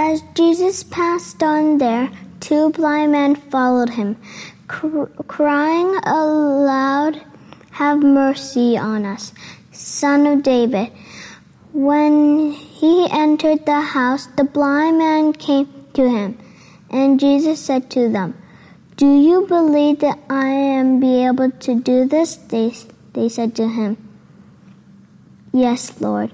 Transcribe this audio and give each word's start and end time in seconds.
As 0.00 0.22
Jesus 0.32 0.84
passed 0.84 1.42
on 1.42 1.78
there, 1.78 2.08
two 2.38 2.70
blind 2.70 3.10
men 3.10 3.34
followed 3.34 3.90
him, 3.90 4.16
cr- 4.68 5.06
crying 5.26 5.92
aloud, 6.04 7.20
Have 7.72 7.98
mercy 8.04 8.78
on 8.78 9.04
us, 9.04 9.32
son 9.72 10.24
of 10.28 10.44
David. 10.44 10.92
When 11.72 12.52
he 12.52 13.10
entered 13.10 13.66
the 13.66 13.80
house, 13.80 14.26
the 14.36 14.44
blind 14.44 14.98
man 14.98 15.32
came 15.32 15.66
to 15.94 16.08
him, 16.08 16.38
and 16.90 17.18
Jesus 17.18 17.58
said 17.58 17.90
to 17.90 18.08
them, 18.08 18.40
Do 18.96 19.20
you 19.20 19.48
believe 19.48 19.98
that 19.98 20.20
I 20.30 20.46
am 20.46 21.00
be 21.00 21.26
able 21.26 21.50
to 21.50 21.74
do 21.74 22.04
this? 22.04 22.36
They, 22.36 22.72
they 23.14 23.28
said 23.28 23.56
to 23.56 23.66
him, 23.66 23.96
Yes, 25.52 26.00
Lord. 26.00 26.30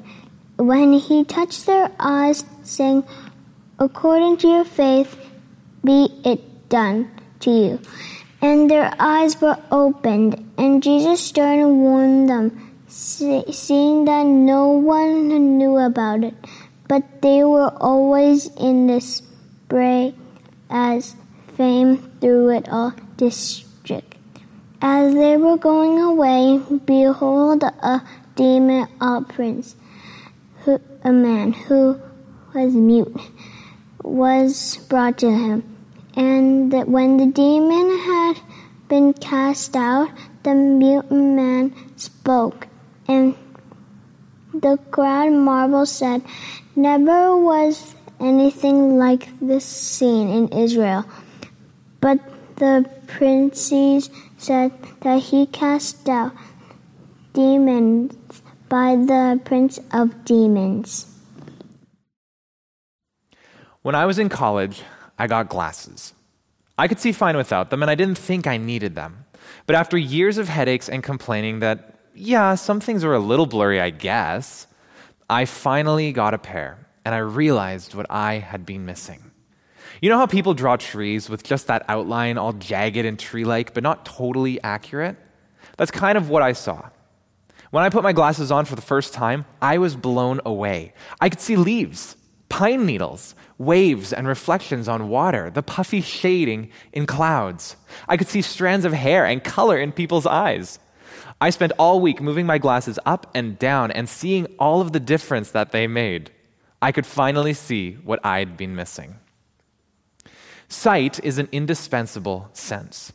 When 0.57 0.93
he 0.93 1.25
touched 1.25 1.65
their 1.65 1.91
eyes, 1.99 2.45
saying, 2.63 3.05
According 3.79 4.37
to 4.39 4.47
your 4.47 4.65
faith, 4.65 5.19
be 5.83 6.09
it 6.25 6.69
done 6.69 7.11
to 7.41 7.51
you. 7.51 7.81
And 8.41 8.71
their 8.71 8.95
eyes 9.01 9.41
were 9.41 9.59
opened, 9.73 10.53
and 10.57 10.81
Jesus 10.81 11.21
sternly 11.21 11.63
and 11.63 11.83
warned 11.83 12.29
them, 12.29 12.73
seeing 12.87 14.05
that 14.05 14.27
no 14.27 14.69
one 14.69 15.59
knew 15.59 15.77
about 15.77 16.23
it, 16.23 16.35
but 16.87 17.21
they 17.21 17.43
were 17.43 17.73
always 17.81 18.47
in 18.55 18.87
this 18.87 19.23
spray 19.65 20.15
as 20.71 21.17
fame 21.57 21.97
through 22.21 22.51
it 22.51 22.69
all 22.69 22.93
district. 23.17 24.15
As 24.81 25.15
they 25.15 25.37
were 25.37 25.57
going 25.57 25.99
away, 25.99 26.61
behold, 26.85 27.65
a 27.65 28.03
demon 28.37 28.87
a 29.01 29.23
prince, 29.23 29.75
who, 30.61 30.81
a 31.03 31.11
man 31.11 31.53
who 31.53 32.01
was 32.55 32.73
mute 32.73 33.21
was 34.05 34.77
brought 34.89 35.19
to 35.19 35.31
him. 35.31 35.77
And 36.15 36.71
that 36.73 36.89
when 36.89 37.17
the 37.17 37.27
demon 37.27 37.99
had 37.99 38.35
been 38.87 39.15
cast 39.15 39.75
out, 39.75 40.11
the 40.45 40.55
mute 40.55 41.11
man 41.11 41.75
spoke, 41.97 42.69
and 43.09 43.35
the 44.53 44.77
crowd 44.91 45.33
marveled, 45.33 45.89
said, 45.89 46.23
Never 46.77 47.37
was 47.37 47.95
anything 48.21 48.99
like 48.99 49.29
this 49.41 49.65
seen 49.65 50.29
in 50.29 50.49
Israel. 50.49 51.05
But 52.01 52.21
the 52.57 52.89
princes 53.07 54.11
said 54.39 54.71
that 55.01 55.19
he 55.23 55.47
cast 55.47 56.09
out 56.09 56.33
demons 57.33 58.15
by 58.69 58.97
the 58.97 59.41
prince 59.45 59.81
of 59.93 60.25
demons. 60.25 61.14
When 63.85 63.95
I 63.95 64.07
was 64.07 64.19
in 64.19 64.31
college, 64.31 64.83
I 65.19 65.27
got 65.27 65.51
glasses. 65.51 66.15
I 66.79 66.89
could 66.89 66.99
see 66.99 67.13
fine 67.13 67.37
without 67.37 67.69
them, 67.69 67.83
and 67.83 67.91
I 67.91 67.95
didn't 67.95 68.17
think 68.17 68.47
I 68.47 68.57
needed 68.57 68.95
them. 68.95 69.27
But 69.67 69.77
after 69.77 69.99
years 69.99 70.39
of 70.39 70.49
headaches 70.49 70.89
and 70.89 71.03
complaining 71.03 71.61
that, 71.61 71.99
yeah, 72.15 72.55
some 72.55 72.81
things 72.81 73.05
were 73.05 73.13
a 73.13 73.19
little 73.19 73.45
blurry, 73.45 73.83
I 73.83 73.91
guess, 73.91 74.67
I 75.29 75.45
finally 75.45 76.13
got 76.13 76.33
a 76.33 76.39
pair, 76.39 76.87
and 77.05 77.15
I 77.15 77.19
realized 77.19 77.93
what 77.93 78.07
I 78.09 78.39
had 78.39 78.65
been 78.65 78.87
missing. 78.87 79.31
You 80.01 80.09
know 80.09 80.17
how 80.17 80.25
people 80.25 80.55
draw 80.55 80.77
trees 80.77 81.29
with 81.29 81.43
just 81.43 81.67
that 81.67 81.85
outline 81.87 82.39
all 82.39 82.55
jagged 82.55 83.05
and 83.05 83.19
tree 83.19 83.45
like, 83.45 83.75
but 83.75 83.83
not 83.83 84.07
totally 84.07 84.63
accurate? 84.63 85.19
That's 85.77 85.91
kind 85.91 86.17
of 86.17 86.31
what 86.31 86.43
I 86.43 86.55
saw. 86.55 86.89
When 87.71 87.85
I 87.85 87.91
put 87.91 88.03
my 88.03 88.15
glasses 88.15 88.51
on 88.51 88.65
for 88.65 88.77
the 88.77 88.81
first 88.81 89.13
time, 89.13 89.45
I 89.61 89.77
was 89.77 89.95
blown 89.95 90.41
away. 90.47 90.95
I 91.21 91.29
could 91.29 91.41
see 91.41 91.57
leaves, 91.57 92.17
pine 92.55 92.87
needles, 92.87 93.35
waves 93.59 94.13
and 94.13 94.29
reflections 94.29 94.87
on 94.87 95.09
water, 95.09 95.51
the 95.51 95.61
puffy 95.61 96.01
shading 96.01 96.71
in 96.93 97.05
clouds. 97.05 97.75
I 98.07 98.17
could 98.17 98.29
see 98.29 98.43
strands 98.43 98.85
of 98.85 98.93
hair 98.93 99.27
and 99.27 99.43
color 99.43 99.77
in 99.77 99.91
people's 99.91 100.25
eyes. 100.25 100.79
I 101.41 101.51
spent 101.51 101.73
all 101.81 101.99
week 101.99 102.21
moving 102.21 102.47
my 102.47 102.59
glasses 102.59 102.97
up 103.05 103.29
and 103.35 103.59
down 103.59 103.91
and 103.91 104.09
seeing 104.09 104.47
all 104.57 104.81
of 104.81 104.93
the 104.93 105.01
difference 105.01 105.51
that 105.51 105.73
they 105.73 105.89
made. 105.89 106.31
I 106.81 106.93
could 106.93 107.07
finally 107.07 107.55
see 107.55 107.95
what 108.05 108.25
I'd 108.25 108.57
been 108.57 108.77
missing. 108.77 109.17
Sight 110.69 111.19
is 111.25 111.39
an 111.39 111.49
indispensable 111.51 112.51
sense. 112.53 113.13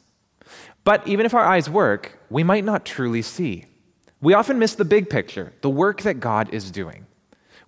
But 0.83 1.07
even 1.07 1.25
if 1.25 1.33
our 1.33 1.45
eyes 1.45 1.69
work, 1.69 2.19
we 2.29 2.43
might 2.43 2.65
not 2.65 2.83
truly 2.85 3.21
see. 3.21 3.67
We 4.19 4.33
often 4.33 4.59
miss 4.59 4.75
the 4.75 4.83
big 4.83 5.09
picture, 5.09 5.53
the 5.61 5.69
work 5.69 6.01
that 6.01 6.19
God 6.19 6.53
is 6.53 6.71
doing. 6.71 7.05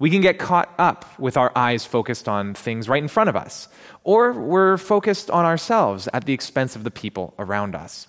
We 0.01 0.09
can 0.09 0.22
get 0.22 0.39
caught 0.39 0.73
up 0.79 1.06
with 1.19 1.38
our 1.38 1.51
eyes 1.56 1.85
focused 1.85 2.28
on 2.28 2.56
things 2.56 2.89
right 2.89 3.03
in 3.03 3.07
front 3.07 3.29
of 3.29 3.35
us, 3.35 3.67
or 4.03 4.34
we're 4.34 4.78
focused 4.78 5.29
on 5.29 5.45
ourselves 5.45 6.09
at 6.12 6.25
the 6.25 6.34
expense 6.34 6.75
of 6.75 6.84
the 6.84 6.89
people 6.89 7.35
around 7.38 7.75
us. 7.75 8.07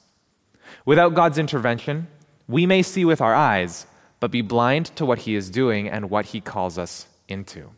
Without 0.87 1.13
God's 1.13 1.37
intervention, 1.37 2.07
we 2.49 2.65
may 2.65 2.81
see 2.81 3.05
with 3.05 3.21
our 3.21 3.35
eyes, 3.35 3.87
but 4.21 4.31
be 4.31 4.41
blind 4.41 4.87
to 4.97 5.05
what 5.05 5.19
He 5.19 5.35
is 5.35 5.51
doing 5.51 5.87
and 5.87 6.09
what 6.09 6.25
He 6.25 6.41
calls 6.41 6.79
us 6.79 7.09
into. 7.29 7.73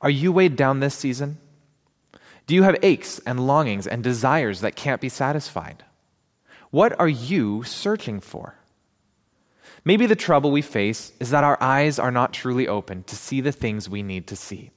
Are 0.00 0.08
you 0.08 0.32
weighed 0.32 0.56
down 0.56 0.80
this 0.80 0.94
season? 0.94 1.36
Do 2.46 2.54
you 2.54 2.62
have 2.62 2.76
aches 2.82 3.20
and 3.26 3.46
longings 3.46 3.86
and 3.86 4.02
desires 4.02 4.62
that 4.62 4.76
can't 4.76 5.02
be 5.02 5.10
satisfied? 5.10 5.84
What 6.70 6.98
are 6.98 7.06
you 7.06 7.64
searching 7.64 8.18
for? 8.18 8.56
Maybe 9.84 10.06
the 10.06 10.16
trouble 10.16 10.52
we 10.52 10.62
face 10.62 11.12
is 11.18 11.30
that 11.30 11.44
our 11.44 11.60
eyes 11.60 11.98
are 11.98 12.12
not 12.12 12.32
truly 12.32 12.68
open 12.68 13.02
to 13.04 13.16
see 13.16 13.40
the 13.40 13.52
things 13.52 13.88
we 13.88 14.02
need 14.02 14.26
to 14.28 14.36
see. 14.36 14.70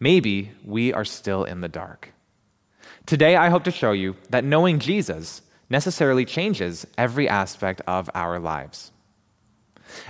Maybe 0.00 0.52
we 0.64 0.92
are 0.92 1.04
still 1.04 1.44
in 1.44 1.60
the 1.60 1.68
dark. 1.68 2.12
Today, 3.06 3.36
I 3.36 3.50
hope 3.50 3.64
to 3.64 3.70
show 3.70 3.92
you 3.92 4.16
that 4.30 4.44
knowing 4.44 4.78
Jesus 4.78 5.42
necessarily 5.68 6.24
changes 6.24 6.86
every 6.96 7.28
aspect 7.28 7.82
of 7.86 8.08
our 8.14 8.38
lives. 8.38 8.92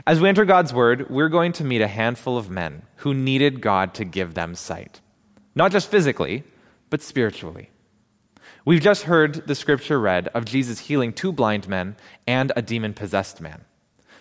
As 0.07 0.21
we 0.21 0.29
enter 0.29 0.45
God's 0.45 0.73
Word, 0.73 1.11
we're 1.11 1.29
going 1.29 1.53
to 1.55 1.65
meet 1.65 1.81
a 1.81 1.89
handful 1.89 2.39
of 2.39 2.49
men 2.49 2.83
who 2.97 3.13
needed 3.13 3.61
God 3.61 3.95
to 3.95 4.05
give 4.05 4.35
them 4.35 4.55
sight, 4.55 5.01
not 5.57 5.73
just 5.73 5.91
physically, 5.91 6.45
but 6.89 7.03
spiritually. 7.03 7.71
We've 8.65 8.81
just 8.81 9.03
heard 9.03 9.47
the 9.47 9.55
scripture 9.55 9.99
read 9.99 10.29
of 10.29 10.45
Jesus 10.45 10.79
healing 10.79 11.13
two 11.13 11.33
blind 11.33 11.69
men 11.69 11.97
and 12.27 12.53
a 12.55 12.63
demon 12.63 12.95
possessed 12.95 13.41
man. 13.41 13.65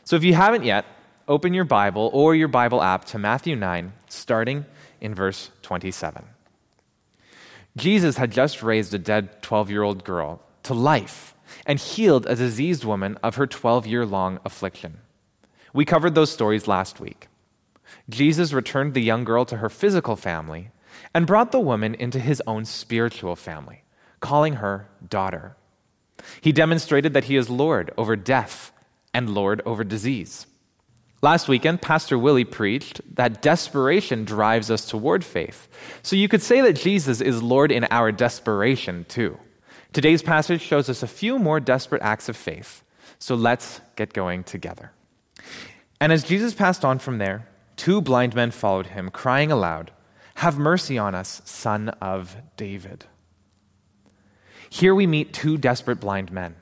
So 0.06 0.16
if 0.16 0.24
you 0.24 0.34
haven't 0.34 0.66
yet, 0.66 0.86
open 1.28 1.54
your 1.54 1.64
Bible 1.64 2.10
or 2.14 2.36
your 2.36 2.50
Bible 2.50 2.82
app 2.82 3.06
to 3.06 3.18
Matthew 3.18 3.56
9, 3.56 3.94
starting 4.10 4.66
in 5.00 5.16
verse 5.16 5.50
27. 5.62 6.26
Jesus 7.78 8.18
had 8.18 8.32
just 8.32 8.62
raised 8.62 8.94
a 8.94 9.00
dead 9.00 9.42
12 9.42 9.70
year 9.70 9.82
old 9.82 10.04
girl 10.04 10.42
to 10.64 10.74
life 10.74 11.34
and 11.66 11.80
healed 11.80 12.26
a 12.26 12.36
diseased 12.36 12.84
woman 12.84 13.18
of 13.24 13.36
her 13.36 13.48
12 13.48 13.88
year 13.88 14.06
long 14.06 14.40
affliction. 14.46 15.00
We 15.74 15.86
covered 15.86 16.16
those 16.16 16.32
stories 16.32 16.68
last 16.68 17.00
week. 17.00 17.28
Jesus 18.10 18.54
returned 18.54 18.94
the 18.94 19.02
young 19.02 19.24
girl 19.24 19.46
to 19.46 19.58
her 19.58 19.70
physical 19.70 20.16
family 20.16 20.72
and 21.14 21.26
brought 21.26 21.52
the 21.52 21.60
woman 21.60 21.96
into 21.96 22.20
his 22.20 22.42
own 22.46 22.66
spiritual 22.66 23.36
family, 23.36 23.84
calling 24.20 24.56
her 24.56 24.88
daughter. 25.08 25.56
He 26.42 26.52
demonstrated 26.52 27.14
that 27.14 27.26
he 27.26 27.38
is 27.38 27.50
Lord 27.50 27.92
over 27.98 28.16
death 28.16 28.73
and 29.14 29.34
Lord 29.34 29.62
over 29.66 29.84
disease. 29.84 30.48
Last 31.22 31.48
weekend, 31.48 31.82
Pastor 31.82 32.18
Willie 32.18 32.44
preached 32.44 33.00
that 33.16 33.42
desperation 33.42 34.26
drives 34.26 34.70
us 34.70 34.86
toward 34.86 35.24
faith. 35.24 35.70
So 36.02 36.18
you 36.18 36.28
could 36.28 36.42
say 36.42 36.60
that 36.60 36.74
Jesus 36.74 37.22
is 37.22 37.42
Lord 37.42 37.72
in 37.72 37.88
our 37.92 38.12
desperation, 38.12 39.06
too. 39.08 39.40
Today's 39.94 40.22
passage 40.22 40.60
shows 40.60 40.90
us 40.90 41.02
a 41.02 41.08
few 41.08 41.40
more 41.40 41.62
desperate 41.62 42.02
acts 42.02 42.28
of 42.28 42.36
faith. 42.36 42.84
So 43.20 43.36
let's 43.36 43.80
get 43.96 44.12
going 44.12 44.44
together. 44.44 44.92
And 46.02 46.12
as 46.12 46.24
Jesus 46.24 46.54
passed 46.54 46.84
on 46.84 47.00
from 47.00 47.20
there, 47.20 47.48
two 47.78 48.02
blind 48.02 48.36
men 48.36 48.52
followed 48.52 48.88
him, 48.88 49.10
crying 49.10 49.50
aloud, 49.50 49.92
Have 50.36 50.58
mercy 50.58 50.98
on 50.98 51.16
us, 51.16 51.42
son 51.46 51.88
of 52.02 52.36
David. 52.58 53.06
Here 54.70 54.94
we 54.94 55.08
meet 55.08 55.32
two 55.32 55.58
desperate 55.58 56.02
blind 56.02 56.34
men. 56.34 56.56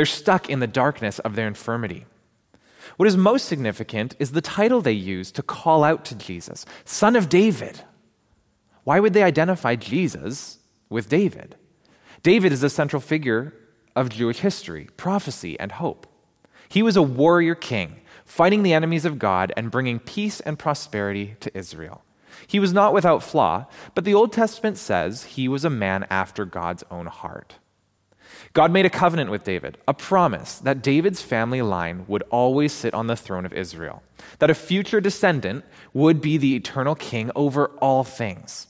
They're 0.00 0.06
stuck 0.06 0.48
in 0.48 0.60
the 0.60 0.66
darkness 0.66 1.18
of 1.18 1.34
their 1.34 1.46
infirmity. 1.46 2.06
What 2.96 3.06
is 3.06 3.18
most 3.18 3.44
significant 3.44 4.16
is 4.18 4.32
the 4.32 4.40
title 4.40 4.80
they 4.80 4.92
use 4.92 5.30
to 5.32 5.42
call 5.42 5.84
out 5.84 6.06
to 6.06 6.14
Jesus 6.14 6.64
Son 6.86 7.16
of 7.16 7.28
David. 7.28 7.82
Why 8.84 8.98
would 8.98 9.12
they 9.12 9.22
identify 9.22 9.76
Jesus 9.76 10.58
with 10.88 11.10
David? 11.10 11.54
David 12.22 12.50
is 12.50 12.62
a 12.62 12.70
central 12.70 13.02
figure 13.02 13.52
of 13.94 14.08
Jewish 14.08 14.38
history, 14.38 14.88
prophecy, 14.96 15.60
and 15.60 15.72
hope. 15.72 16.06
He 16.70 16.82
was 16.82 16.96
a 16.96 17.02
warrior 17.02 17.54
king, 17.54 18.00
fighting 18.24 18.62
the 18.62 18.72
enemies 18.72 19.04
of 19.04 19.18
God 19.18 19.52
and 19.54 19.70
bringing 19.70 19.98
peace 19.98 20.40
and 20.40 20.58
prosperity 20.58 21.36
to 21.40 21.54
Israel. 21.54 22.02
He 22.46 22.58
was 22.58 22.72
not 22.72 22.94
without 22.94 23.22
flaw, 23.22 23.66
but 23.94 24.06
the 24.06 24.14
Old 24.14 24.32
Testament 24.32 24.78
says 24.78 25.24
he 25.24 25.46
was 25.46 25.62
a 25.62 25.68
man 25.68 26.06
after 26.08 26.46
God's 26.46 26.84
own 26.90 27.04
heart. 27.04 27.56
God 28.52 28.72
made 28.72 28.86
a 28.86 28.90
covenant 28.90 29.30
with 29.30 29.44
David, 29.44 29.78
a 29.86 29.94
promise 29.94 30.58
that 30.58 30.82
David's 30.82 31.22
family 31.22 31.62
line 31.62 32.04
would 32.08 32.24
always 32.30 32.72
sit 32.72 32.94
on 32.94 33.06
the 33.06 33.16
throne 33.16 33.46
of 33.46 33.52
Israel, 33.52 34.02
that 34.40 34.50
a 34.50 34.54
future 34.54 35.00
descendant 35.00 35.64
would 35.94 36.20
be 36.20 36.36
the 36.36 36.56
eternal 36.56 36.96
king 36.96 37.30
over 37.36 37.68
all 37.80 38.02
things. 38.02 38.66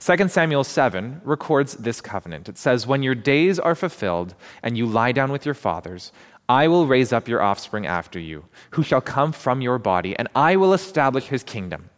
2 0.00 0.28
Samuel 0.28 0.64
7 0.64 1.20
records 1.24 1.74
this 1.74 2.00
covenant. 2.00 2.48
It 2.48 2.58
says, 2.58 2.86
When 2.86 3.02
your 3.02 3.14
days 3.14 3.60
are 3.60 3.74
fulfilled 3.74 4.34
and 4.62 4.76
you 4.76 4.86
lie 4.86 5.12
down 5.12 5.30
with 5.30 5.44
your 5.44 5.54
fathers, 5.54 6.10
I 6.48 6.66
will 6.66 6.86
raise 6.86 7.12
up 7.12 7.28
your 7.28 7.42
offspring 7.42 7.86
after 7.86 8.18
you, 8.18 8.46
who 8.70 8.82
shall 8.82 9.00
come 9.00 9.30
from 9.30 9.60
your 9.60 9.78
body, 9.78 10.16
and 10.16 10.26
I 10.34 10.56
will 10.56 10.72
establish 10.72 11.26
his 11.26 11.44
kingdom. 11.44 11.90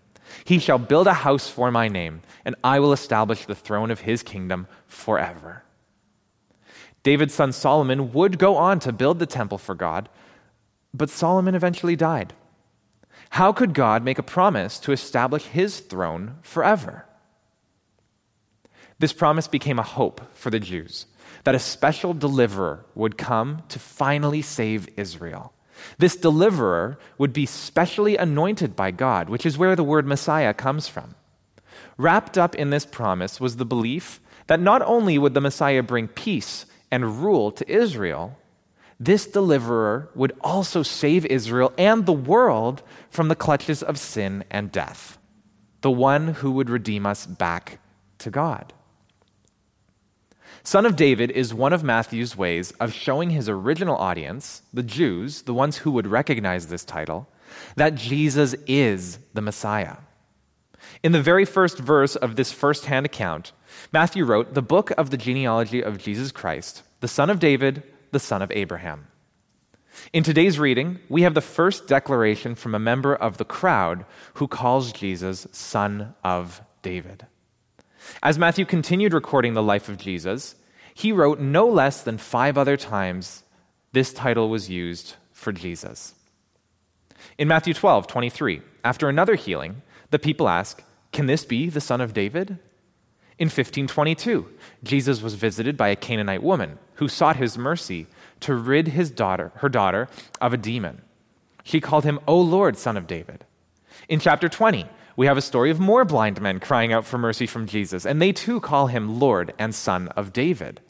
He 0.44 0.58
shall 0.58 0.78
build 0.78 1.06
a 1.06 1.14
house 1.14 1.48
for 1.48 1.70
my 1.70 1.88
name, 1.88 2.20
and 2.44 2.54
I 2.62 2.80
will 2.80 2.92
establish 2.92 3.46
the 3.46 3.54
throne 3.54 3.90
of 3.90 4.00
his 4.00 4.22
kingdom 4.22 4.66
forever. 4.86 5.62
David's 7.02 7.34
son 7.34 7.52
Solomon 7.52 8.12
would 8.12 8.38
go 8.38 8.56
on 8.56 8.78
to 8.80 8.92
build 8.92 9.18
the 9.18 9.26
temple 9.26 9.58
for 9.58 9.74
God, 9.74 10.08
but 10.94 11.10
Solomon 11.10 11.54
eventually 11.54 11.96
died. 11.96 12.34
How 13.30 13.52
could 13.52 13.74
God 13.74 14.04
make 14.04 14.18
a 14.18 14.22
promise 14.22 14.78
to 14.80 14.92
establish 14.92 15.44
his 15.44 15.80
throne 15.80 16.36
forever? 16.42 17.06
This 18.98 19.12
promise 19.12 19.48
became 19.48 19.78
a 19.78 19.82
hope 19.82 20.20
for 20.36 20.50
the 20.50 20.60
Jews 20.60 21.06
that 21.44 21.54
a 21.54 21.58
special 21.58 22.14
deliverer 22.14 22.84
would 22.94 23.18
come 23.18 23.62
to 23.68 23.78
finally 23.78 24.42
save 24.42 24.88
Israel. 24.96 25.52
This 25.98 26.14
deliverer 26.14 26.98
would 27.18 27.32
be 27.32 27.46
specially 27.46 28.16
anointed 28.16 28.76
by 28.76 28.90
God, 28.90 29.28
which 29.28 29.46
is 29.46 29.58
where 29.58 29.74
the 29.74 29.82
word 29.82 30.06
Messiah 30.06 30.54
comes 30.54 30.86
from. 30.86 31.14
Wrapped 31.96 32.38
up 32.38 32.54
in 32.54 32.70
this 32.70 32.86
promise 32.86 33.40
was 33.40 33.56
the 33.56 33.64
belief 33.64 34.20
that 34.46 34.60
not 34.60 34.82
only 34.82 35.18
would 35.18 35.34
the 35.34 35.40
Messiah 35.40 35.82
bring 35.82 36.06
peace 36.06 36.66
and 36.92 37.24
rule 37.24 37.50
to 37.50 37.68
Israel, 37.68 38.38
this 39.00 39.26
deliverer 39.26 40.10
would 40.14 40.32
also 40.42 40.84
save 40.84 41.26
Israel 41.26 41.72
and 41.76 42.06
the 42.06 42.12
world 42.12 42.82
from 43.10 43.26
the 43.26 43.34
clutches 43.34 43.82
of 43.82 43.98
sin 43.98 44.44
and 44.50 44.70
death, 44.70 45.18
the 45.80 45.90
one 45.90 46.28
who 46.34 46.52
would 46.52 46.70
redeem 46.70 47.04
us 47.06 47.26
back 47.26 47.80
to 48.18 48.30
God. 48.30 48.72
Son 50.62 50.86
of 50.86 50.94
David 50.94 51.32
is 51.32 51.52
one 51.52 51.72
of 51.72 51.82
Matthew's 51.82 52.36
ways 52.36 52.70
of 52.72 52.92
showing 52.92 53.30
his 53.30 53.48
original 53.48 53.96
audience, 53.96 54.62
the 54.72 54.84
Jews, 54.84 55.42
the 55.42 55.54
ones 55.54 55.78
who 55.78 55.90
would 55.90 56.06
recognize 56.06 56.68
this 56.68 56.84
title, 56.84 57.26
that 57.74 57.96
Jesus 57.96 58.54
is 58.68 59.18
the 59.34 59.42
Messiah. 59.42 59.96
In 61.02 61.12
the 61.12 61.22
very 61.22 61.44
first 61.44 61.78
verse 61.78 62.14
of 62.14 62.36
this 62.36 62.52
first 62.52 62.84
hand 62.84 63.06
account, 63.06 63.50
Matthew 63.92 64.24
wrote 64.24 64.54
the 64.54 64.62
book 64.62 64.90
of 64.92 65.10
the 65.10 65.16
genealogy 65.16 65.82
of 65.82 65.98
Jesus 65.98 66.32
Christ, 66.32 66.82
the 67.00 67.08
son 67.08 67.30
of 67.30 67.38
David, 67.38 67.82
the 68.10 68.18
son 68.18 68.42
of 68.42 68.50
Abraham. 68.52 69.08
In 70.12 70.22
today's 70.22 70.58
reading, 70.58 71.00
we 71.08 71.22
have 71.22 71.34
the 71.34 71.40
first 71.40 71.86
declaration 71.86 72.54
from 72.54 72.74
a 72.74 72.78
member 72.78 73.14
of 73.14 73.36
the 73.36 73.44
crowd 73.44 74.04
who 74.34 74.48
calls 74.48 74.92
Jesus 74.92 75.46
son 75.52 76.14
of 76.24 76.62
David. 76.82 77.26
As 78.22 78.38
Matthew 78.38 78.64
continued 78.64 79.12
recording 79.12 79.54
the 79.54 79.62
life 79.62 79.88
of 79.88 79.98
Jesus, 79.98 80.54
he 80.94 81.12
wrote 81.12 81.40
no 81.40 81.68
less 81.68 82.02
than 82.02 82.18
five 82.18 82.58
other 82.58 82.76
times 82.76 83.44
this 83.92 84.12
title 84.12 84.48
was 84.48 84.70
used 84.70 85.16
for 85.32 85.52
Jesus. 85.52 86.14
In 87.38 87.48
Matthew 87.48 87.74
12, 87.74 88.06
23, 88.06 88.62
after 88.84 89.08
another 89.08 89.34
healing, 89.34 89.82
the 90.10 90.18
people 90.18 90.48
ask, 90.48 90.82
Can 91.12 91.26
this 91.26 91.44
be 91.44 91.68
the 91.68 91.80
son 91.80 92.00
of 92.00 92.14
David? 92.14 92.58
In 93.38 93.46
1522, 93.46 94.46
Jesus 94.82 95.22
was 95.22 95.34
visited 95.34 95.76
by 95.76 95.88
a 95.88 95.96
Canaanite 95.96 96.42
woman 96.42 96.78
who 96.96 97.08
sought 97.08 97.36
his 97.36 97.56
mercy 97.56 98.06
to 98.40 98.54
rid 98.54 98.88
his 98.88 99.10
daughter, 99.10 99.52
her 99.56 99.68
daughter 99.68 100.08
of 100.40 100.52
a 100.52 100.58
demon. 100.58 101.02
She 101.64 101.80
called 101.80 102.04
him, 102.04 102.20
O 102.26 102.40
Lord, 102.40 102.76
son 102.76 102.96
of 102.96 103.06
David. 103.06 103.44
In 104.08 104.20
chapter 104.20 104.48
20, 104.48 104.86
we 105.16 105.26
have 105.26 105.36
a 105.36 105.42
story 105.42 105.70
of 105.70 105.80
more 105.80 106.04
blind 106.04 106.40
men 106.40 106.60
crying 106.60 106.92
out 106.92 107.04
for 107.04 107.18
mercy 107.18 107.46
from 107.46 107.66
Jesus, 107.66 108.04
and 108.04 108.20
they 108.20 108.32
too 108.32 108.60
call 108.60 108.86
him 108.88 109.18
Lord 109.18 109.52
and 109.58 109.74
Son 109.74 110.08
of 110.08 110.32
David. 110.32 110.80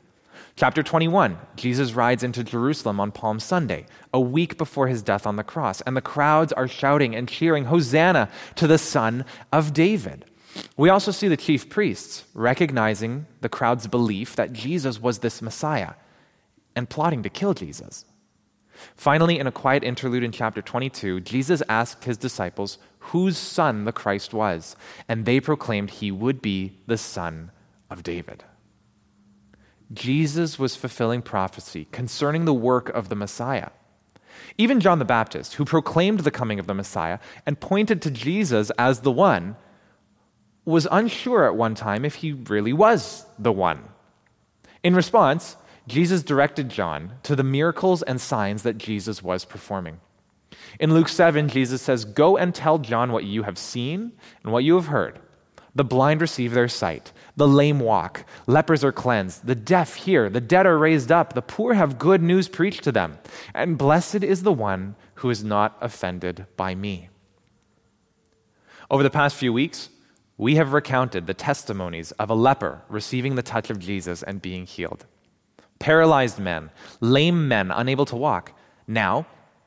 Chapter 0.55 0.83
21, 0.83 1.39
Jesus 1.57 1.95
rides 1.95 2.23
into 2.23 2.45
Jerusalem 2.45 3.01
on 3.01 3.11
Palm 3.11 3.41
Sunday, 3.41 3.87
a 4.13 4.21
week 4.21 4.59
before 4.59 4.87
his 4.87 5.03
death 5.03 5.27
on 5.27 5.37
the 5.37 5.43
cross, 5.43 5.81
and 5.83 5.97
the 5.97 6.03
crowds 6.03 6.53
are 6.53 6.69
shouting 6.69 7.15
and 7.15 7.29
cheering, 7.29 7.65
Hosanna 7.65 8.29
to 8.57 8.67
the 8.67 8.79
Son 8.79 9.25
of 9.51 9.73
David. 9.73 10.27
We 10.77 10.89
also 10.89 11.11
see 11.11 11.29
the 11.29 11.37
chief 11.37 11.69
priests 11.69 12.25
recognizing 12.35 13.27
the 13.41 13.49
crowd's 13.49 13.87
belief 13.87 14.37
that 14.37 14.53
Jesus 14.53 15.01
was 15.01 15.19
this 15.19 15.43
Messiah 15.43 15.95
and 16.77 16.89
plotting 16.89 17.23
to 17.23 17.31
kill 17.31 17.55
Jesus. 17.55 18.05
Finally, 18.97 19.39
in 19.39 19.47
a 19.47 19.53
quiet 19.53 19.85
interlude 19.85 20.25
in 20.25 20.33
chapter 20.33 20.61
22, 20.61 21.21
Jesus 21.21 21.63
asked 21.69 22.05
his 22.05 22.17
disciples 22.17 22.79
whose 22.99 23.37
son 23.37 23.85
the 23.85 23.93
Christ 23.93 24.35
was, 24.35 24.77
and 25.09 25.25
they 25.25 25.41
proclaimed 25.41 25.91
he 25.91 26.11
would 26.11 26.43
be 26.43 26.79
the 26.87 26.99
son 26.99 27.51
of 27.91 28.03
David. 28.03 28.45
Jesus 29.93 30.59
was 30.59 30.77
fulfilling 30.77 31.23
prophecy 31.23 31.87
concerning 31.93 32.45
the 32.45 32.55
work 32.55 32.89
of 32.89 33.09
the 33.09 33.15
Messiah. 33.15 33.69
Even 34.57 34.81
John 34.81 34.99
the 34.99 35.05
Baptist, 35.05 35.55
who 35.55 35.65
proclaimed 35.65 36.21
the 36.21 36.31
coming 36.31 36.59
of 36.59 36.67
the 36.67 36.75
Messiah 36.75 37.19
and 37.45 37.61
pointed 37.61 38.01
to 38.03 38.11
Jesus 38.11 38.71
as 38.79 39.01
the 39.01 39.13
one, 39.13 39.57
was 40.65 40.87
unsure 40.91 41.45
at 41.45 41.57
one 41.57 41.75
time 41.75 42.05
if 42.05 42.17
he 42.17 42.33
really 42.33 42.73
was 42.73 43.27
the 43.39 43.53
one. 43.53 43.83
In 44.83 44.95
response, 44.95 45.57
Jesus 45.89 46.23
directed 46.23 46.69
John 46.69 47.15
to 47.25 47.35
the 47.35 47.43
miracles 47.43 48.03
and 48.03 48.21
signs 48.21 48.63
that 48.63 48.79
Jesus 48.79 49.23
was 49.23 49.45
performing. 49.45 50.01
In 50.79 50.95
Luke 50.95 51.09
7, 51.09 51.49
Jesus 51.49 51.83
says, 51.83 52.05
Go 52.05 52.37
and 52.37 52.55
tell 52.55 52.79
John 52.79 53.13
what 53.13 53.25
you 53.25 53.43
have 53.43 53.59
seen 53.59 54.13
and 54.43 54.53
what 54.53 54.65
you 54.65 54.75
have 54.77 54.87
heard. 54.87 55.19
The 55.75 55.85
blind 55.85 56.21
receive 56.21 56.53
their 56.53 56.69
sight, 56.69 57.13
the 57.35 57.49
lame 57.49 57.81
walk, 57.81 58.27
lepers 58.47 58.85
are 58.85 58.93
cleansed, 58.93 59.47
the 59.47 59.55
deaf 59.55 59.95
hear, 59.95 60.29
the 60.29 60.41
dead 60.41 60.67
are 60.67 60.77
raised 60.77 61.11
up, 61.11 61.33
the 61.33 61.41
poor 61.41 61.73
have 61.73 61.99
good 61.99 62.23
news 62.23 62.47
preached 62.47 62.85
to 62.85 62.93
them, 62.93 63.19
and 63.55 63.79
blessed 63.79 64.23
is 64.23 64.43
the 64.43 64.53
one 64.53 64.97
who 65.17 65.31
is 65.31 65.43
not 65.43 65.79
offended 65.81 66.47
by 66.59 66.75
me. 66.75 67.09
Over 68.91 69.03
the 69.03 69.09
past 69.09 69.37
few 69.37 69.51
weeks, 69.51 69.89
we 70.37 70.57
have 70.57 70.73
recounted 70.73 71.27
the 71.27 71.35
testimonies 71.35 72.13
of 72.13 72.31
a 72.31 72.35
leper 72.35 72.83
receiving 72.89 73.35
the 73.35 73.43
touch 73.43 73.71
of 73.71 73.79
Jesus 73.79 74.23
and 74.23 74.43
being 74.43 74.67
healed. 74.67 75.07
Paralyzed 75.79 76.39
men, 76.39 76.71
lame 77.01 77.49
men 77.49 77.71
unable 77.71 78.07
to 78.07 78.17
walk, 78.17 78.53
now 78.87 79.27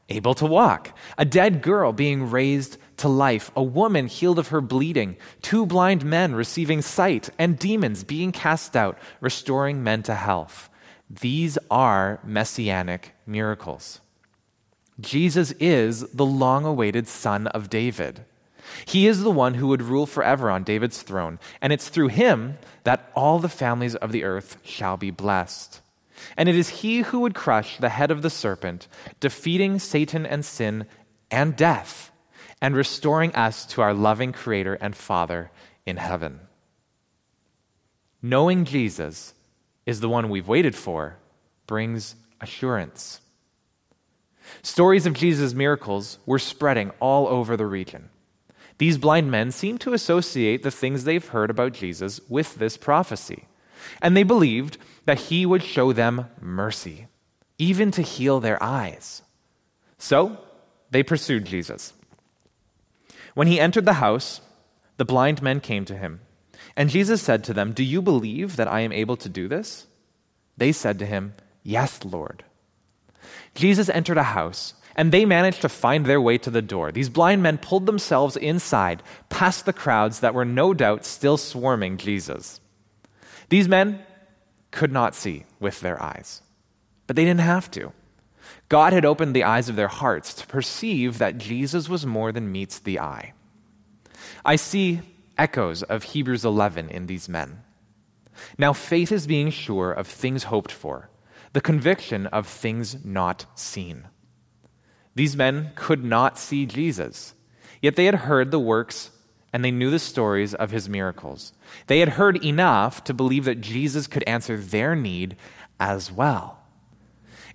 able 0.09 0.33
to 0.35 0.45
walk. 0.45 0.95
A 1.17 1.25
dead 1.25 1.61
girl 1.61 1.91
being 1.91 2.29
raised 2.29 2.77
to 2.97 3.07
life, 3.07 3.51
a 3.55 3.63
woman 3.63 4.07
healed 4.07 4.39
of 4.39 4.49
her 4.49 4.61
bleeding, 4.61 5.17
two 5.41 5.65
blind 5.65 6.05
men 6.05 6.35
receiving 6.35 6.81
sight, 6.81 7.29
and 7.37 7.59
demons 7.59 8.03
being 8.03 8.31
cast 8.31 8.75
out, 8.75 8.97
restoring 9.19 9.83
men 9.83 10.03
to 10.03 10.15
health. 10.15 10.69
These 11.09 11.57
are 11.69 12.19
messianic 12.23 13.13
miracles. 13.25 13.99
Jesus 14.99 15.51
is 15.59 16.01
the 16.11 16.25
long 16.25 16.65
awaited 16.65 17.07
Son 17.07 17.47
of 17.47 17.69
David. 17.69 18.23
He 18.83 19.07
is 19.07 19.23
the 19.23 19.31
one 19.31 19.53
who 19.53 19.67
would 19.67 19.81
rule 19.81 20.05
forever 20.05 20.49
on 20.49 20.63
David's 20.63 21.01
throne, 21.01 21.39
and 21.61 21.71
it's 21.71 21.87
through 21.87 22.09
him 22.09 22.57
that 22.83 23.09
all 23.15 23.39
the 23.39 23.49
families 23.49 23.95
of 23.95 24.11
the 24.11 24.23
earth 24.23 24.57
shall 24.63 24.97
be 24.97 25.11
blessed. 25.11 25.81
And 26.35 26.49
it 26.49 26.55
is 26.55 26.69
he 26.69 27.01
who 27.01 27.21
would 27.21 27.35
crush 27.35 27.77
the 27.77 27.89
head 27.89 28.11
of 28.11 28.21
the 28.21 28.29
serpent, 28.29 28.87
defeating 29.19 29.79
Satan 29.79 30.25
and 30.25 30.43
sin 30.43 30.85
and 31.31 31.55
death, 31.55 32.11
and 32.61 32.75
restoring 32.75 33.33
us 33.35 33.65
to 33.67 33.81
our 33.81 33.93
loving 33.93 34.31
Creator 34.31 34.75
and 34.75 34.95
Father 34.95 35.51
in 35.85 35.97
heaven. 35.97 36.39
Knowing 38.21 38.65
Jesus 38.65 39.33
is 39.85 39.99
the 39.99 40.09
one 40.09 40.29
we've 40.29 40.47
waited 40.47 40.75
for 40.75 41.17
brings 41.67 42.15
assurance. 42.41 43.21
Stories 44.61 45.05
of 45.05 45.13
Jesus' 45.13 45.53
miracles 45.53 46.17
were 46.25 46.39
spreading 46.39 46.91
all 46.99 47.27
over 47.27 47.57
the 47.57 47.65
region. 47.65 48.09
These 48.77 48.97
blind 48.97 49.31
men 49.31 49.51
seem 49.51 49.77
to 49.79 49.93
associate 49.93 50.63
the 50.63 50.71
things 50.71 51.03
they've 51.03 51.27
heard 51.27 51.49
about 51.49 51.73
Jesus 51.73 52.19
with 52.27 52.55
this 52.55 52.77
prophecy. 52.77 53.45
And 54.01 54.15
they 54.15 54.23
believed 54.23 54.77
that 55.05 55.19
he 55.19 55.45
would 55.45 55.63
show 55.63 55.93
them 55.93 56.27
mercy, 56.41 57.07
even 57.57 57.91
to 57.91 58.01
heal 58.01 58.39
their 58.39 58.61
eyes. 58.61 59.21
So 59.97 60.37
they 60.91 61.03
pursued 61.03 61.45
Jesus. 61.45 61.93
When 63.33 63.47
he 63.47 63.59
entered 63.59 63.85
the 63.85 63.93
house, 63.93 64.41
the 64.97 65.05
blind 65.05 65.41
men 65.41 65.59
came 65.59 65.85
to 65.85 65.97
him. 65.97 66.21
And 66.75 66.89
Jesus 66.89 67.21
said 67.21 67.43
to 67.45 67.53
them, 67.53 67.73
Do 67.73 67.83
you 67.83 68.01
believe 68.01 68.55
that 68.55 68.67
I 68.67 68.81
am 68.81 68.91
able 68.91 69.17
to 69.17 69.29
do 69.29 69.47
this? 69.47 69.87
They 70.57 70.71
said 70.71 70.99
to 70.99 71.05
him, 71.05 71.33
Yes, 71.63 72.03
Lord. 72.03 72.43
Jesus 73.53 73.89
entered 73.89 74.17
a 74.17 74.23
house 74.23 74.73
and 74.95 75.11
they 75.11 75.25
managed 75.25 75.61
to 75.61 75.69
find 75.69 76.05
their 76.05 76.21
way 76.21 76.37
to 76.37 76.49
the 76.49 76.61
door. 76.61 76.91
These 76.91 77.09
blind 77.09 77.43
men 77.43 77.57
pulled 77.57 77.85
themselves 77.85 78.37
inside, 78.37 79.03
past 79.29 79.65
the 79.65 79.73
crowds 79.73 80.21
that 80.21 80.33
were 80.33 80.45
no 80.45 80.73
doubt 80.73 81.05
still 81.05 81.37
swarming 81.37 81.97
Jesus. 81.97 82.61
These 83.49 83.67
men 83.67 84.03
could 84.71 84.91
not 84.91 85.15
see 85.15 85.45
with 85.59 85.81
their 85.81 86.01
eyes. 86.01 86.41
But 87.07 87.15
they 87.15 87.25
didn't 87.25 87.41
have 87.41 87.69
to. 87.71 87.91
God 88.69 88.93
had 88.93 89.05
opened 89.05 89.35
the 89.35 89.43
eyes 89.43 89.69
of 89.69 89.75
their 89.75 89.87
hearts 89.87 90.33
to 90.35 90.47
perceive 90.47 91.17
that 91.17 91.37
Jesus 91.37 91.87
was 91.89 92.05
more 92.05 92.31
than 92.31 92.51
meets 92.51 92.79
the 92.79 92.99
eye. 92.99 93.33
I 94.43 94.55
see 94.55 95.01
echoes 95.37 95.83
of 95.83 96.03
Hebrews 96.03 96.45
11 96.45 96.89
in 96.89 97.07
these 97.07 97.29
men. 97.29 97.61
Now, 98.57 98.73
faith 98.73 99.11
is 99.11 99.27
being 99.27 99.49
sure 99.49 99.91
of 99.91 100.07
things 100.07 100.45
hoped 100.45 100.71
for, 100.71 101.09
the 101.53 101.61
conviction 101.61 102.27
of 102.27 102.47
things 102.47 103.03
not 103.05 103.45
seen. 103.55 104.07
These 105.15 105.35
men 105.35 105.71
could 105.75 106.03
not 106.03 106.37
see 106.37 106.65
Jesus, 106.65 107.33
yet 107.81 107.95
they 107.95 108.05
had 108.05 108.15
heard 108.15 108.51
the 108.51 108.59
works 108.59 109.11
and 109.53 109.63
they 109.63 109.71
knew 109.71 109.89
the 109.89 109.99
stories 109.99 110.53
of 110.53 110.71
his 110.71 110.89
miracles. 110.89 111.53
They 111.87 112.01
had 112.01 112.09
heard 112.09 112.43
enough 112.43 113.05
to 113.05 113.13
believe 113.13 113.45
that 113.45 113.61
Jesus 113.61 114.05
could 114.05 114.23
answer 114.23 114.57
their 114.57 114.97
need 114.97 115.37
as 115.79 116.11
well. 116.11 116.59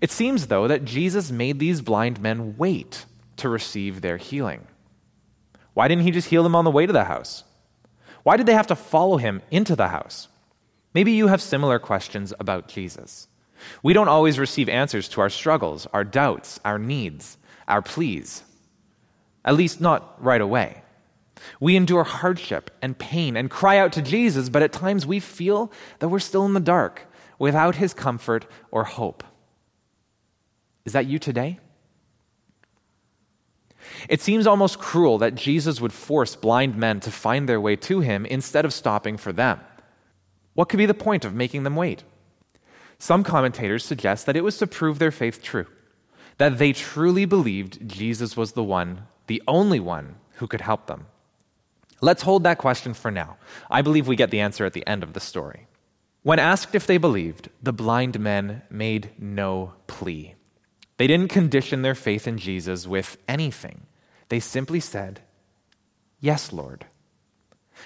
It 0.00 0.10
seems, 0.10 0.46
though, 0.46 0.66
that 0.66 0.86
Jesus 0.86 1.30
made 1.30 1.58
these 1.58 1.82
blind 1.82 2.18
men 2.18 2.56
wait 2.56 3.04
to 3.36 3.50
receive 3.50 4.00
their 4.00 4.16
healing. 4.16 4.66
Why 5.74 5.88
didn't 5.88 6.04
he 6.04 6.10
just 6.10 6.28
heal 6.28 6.42
them 6.42 6.56
on 6.56 6.64
the 6.64 6.70
way 6.70 6.86
to 6.86 6.92
the 6.92 7.04
house? 7.04 7.44
Why 8.22 8.38
did 8.38 8.46
they 8.46 8.54
have 8.54 8.68
to 8.68 8.76
follow 8.76 9.18
him 9.18 9.42
into 9.50 9.76
the 9.76 9.88
house? 9.88 10.28
Maybe 10.94 11.12
you 11.12 11.26
have 11.26 11.42
similar 11.42 11.78
questions 11.78 12.32
about 12.40 12.68
Jesus. 12.68 13.28
We 13.82 13.92
don't 13.92 14.08
always 14.08 14.38
receive 14.38 14.70
answers 14.70 15.06
to 15.10 15.20
our 15.20 15.28
struggles, 15.28 15.86
our 15.92 16.04
doubts, 16.04 16.60
our 16.64 16.78
needs, 16.78 17.36
our 17.70 17.82
pleas. 17.82 18.42
At 19.44 19.54
least 19.54 19.80
not 19.80 20.22
right 20.22 20.40
away. 20.40 20.82
We 21.58 21.76
endure 21.76 22.04
hardship 22.04 22.70
and 22.82 22.98
pain 22.98 23.36
and 23.36 23.50
cry 23.50 23.78
out 23.78 23.92
to 23.94 24.02
Jesus, 24.02 24.48
but 24.48 24.62
at 24.62 24.72
times 24.72 25.06
we 25.06 25.20
feel 25.20 25.72
that 25.98 26.08
we're 26.08 26.18
still 26.18 26.44
in 26.44 26.52
the 26.52 26.60
dark 26.60 27.10
without 27.38 27.76
his 27.76 27.94
comfort 27.94 28.46
or 28.70 28.84
hope. 28.84 29.24
Is 30.84 30.92
that 30.92 31.06
you 31.06 31.18
today? 31.18 31.58
It 34.08 34.20
seems 34.20 34.46
almost 34.46 34.78
cruel 34.78 35.18
that 35.18 35.34
Jesus 35.34 35.80
would 35.80 35.92
force 35.92 36.36
blind 36.36 36.76
men 36.76 37.00
to 37.00 37.10
find 37.10 37.48
their 37.48 37.60
way 37.60 37.76
to 37.76 38.00
him 38.00 38.26
instead 38.26 38.64
of 38.64 38.74
stopping 38.74 39.16
for 39.16 39.32
them. 39.32 39.60
What 40.54 40.68
could 40.68 40.78
be 40.78 40.86
the 40.86 40.94
point 40.94 41.24
of 41.24 41.34
making 41.34 41.62
them 41.62 41.76
wait? 41.76 42.04
Some 42.98 43.24
commentators 43.24 43.84
suggest 43.84 44.26
that 44.26 44.36
it 44.36 44.44
was 44.44 44.58
to 44.58 44.66
prove 44.66 44.98
their 44.98 45.10
faith 45.10 45.42
true, 45.42 45.66
that 46.40 46.56
they 46.56 46.72
truly 46.72 47.26
believed 47.26 47.86
Jesus 47.86 48.34
was 48.34 48.52
the 48.52 48.64
one, 48.64 49.02
the 49.26 49.42
only 49.46 49.78
one, 49.78 50.14
who 50.36 50.46
could 50.46 50.62
help 50.62 50.86
them. 50.86 51.04
Let's 52.00 52.22
hold 52.22 52.44
that 52.44 52.56
question 52.56 52.94
for 52.94 53.10
now. 53.10 53.36
I 53.70 53.82
believe 53.82 54.08
we 54.08 54.16
get 54.16 54.30
the 54.30 54.40
answer 54.40 54.64
at 54.64 54.72
the 54.72 54.86
end 54.86 55.02
of 55.02 55.12
the 55.12 55.20
story. 55.20 55.66
When 56.22 56.38
asked 56.38 56.74
if 56.74 56.86
they 56.86 56.96
believed, 56.96 57.50
the 57.62 57.74
blind 57.74 58.18
men 58.18 58.62
made 58.70 59.10
no 59.18 59.74
plea. 59.86 60.34
They 60.96 61.06
didn't 61.06 61.28
condition 61.28 61.82
their 61.82 61.94
faith 61.94 62.26
in 62.26 62.38
Jesus 62.38 62.86
with 62.86 63.18
anything. 63.28 63.82
They 64.30 64.40
simply 64.40 64.80
said, 64.80 65.20
Yes, 66.20 66.54
Lord. 66.54 66.86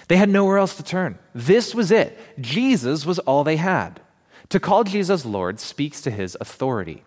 They 0.07 0.15
had 0.15 0.29
nowhere 0.29 0.59
else 0.59 0.77
to 0.77 0.83
turn. 0.83 1.19
This 1.33 1.75
was 1.75 1.91
it. 1.91 2.17
Jesus 2.39 3.05
was 3.05 3.19
all 3.19 3.43
they 3.43 3.57
had. 3.57 3.99
To 4.47 4.61
call 4.61 4.85
Jesus 4.85 5.25
Lord 5.25 5.59
speaks 5.59 5.99
to 6.03 6.09
his 6.09 6.37
authority. 6.39 7.03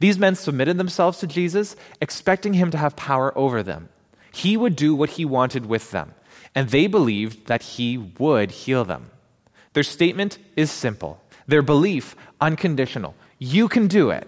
These 0.00 0.18
men 0.18 0.34
submitted 0.34 0.78
themselves 0.78 1.18
to 1.18 1.26
Jesus, 1.26 1.76
expecting 2.00 2.54
him 2.54 2.70
to 2.70 2.78
have 2.78 2.96
power 2.96 3.36
over 3.36 3.62
them. 3.62 3.88
He 4.32 4.56
would 4.56 4.76
do 4.76 4.94
what 4.94 5.10
he 5.10 5.24
wanted 5.24 5.66
with 5.66 5.90
them 5.90 6.14
and 6.56 6.70
they 6.70 6.86
believed 6.86 7.46
that 7.46 7.62
he 7.62 7.98
would 7.98 8.50
heal 8.50 8.84
them. 8.84 9.10
Their 9.74 9.82
statement 9.82 10.38
is 10.56 10.70
simple, 10.70 11.20
their 11.46 11.60
belief 11.60 12.16
unconditional. 12.40 13.14
You 13.38 13.68
can 13.68 13.88
do 13.88 14.08
it. 14.10 14.26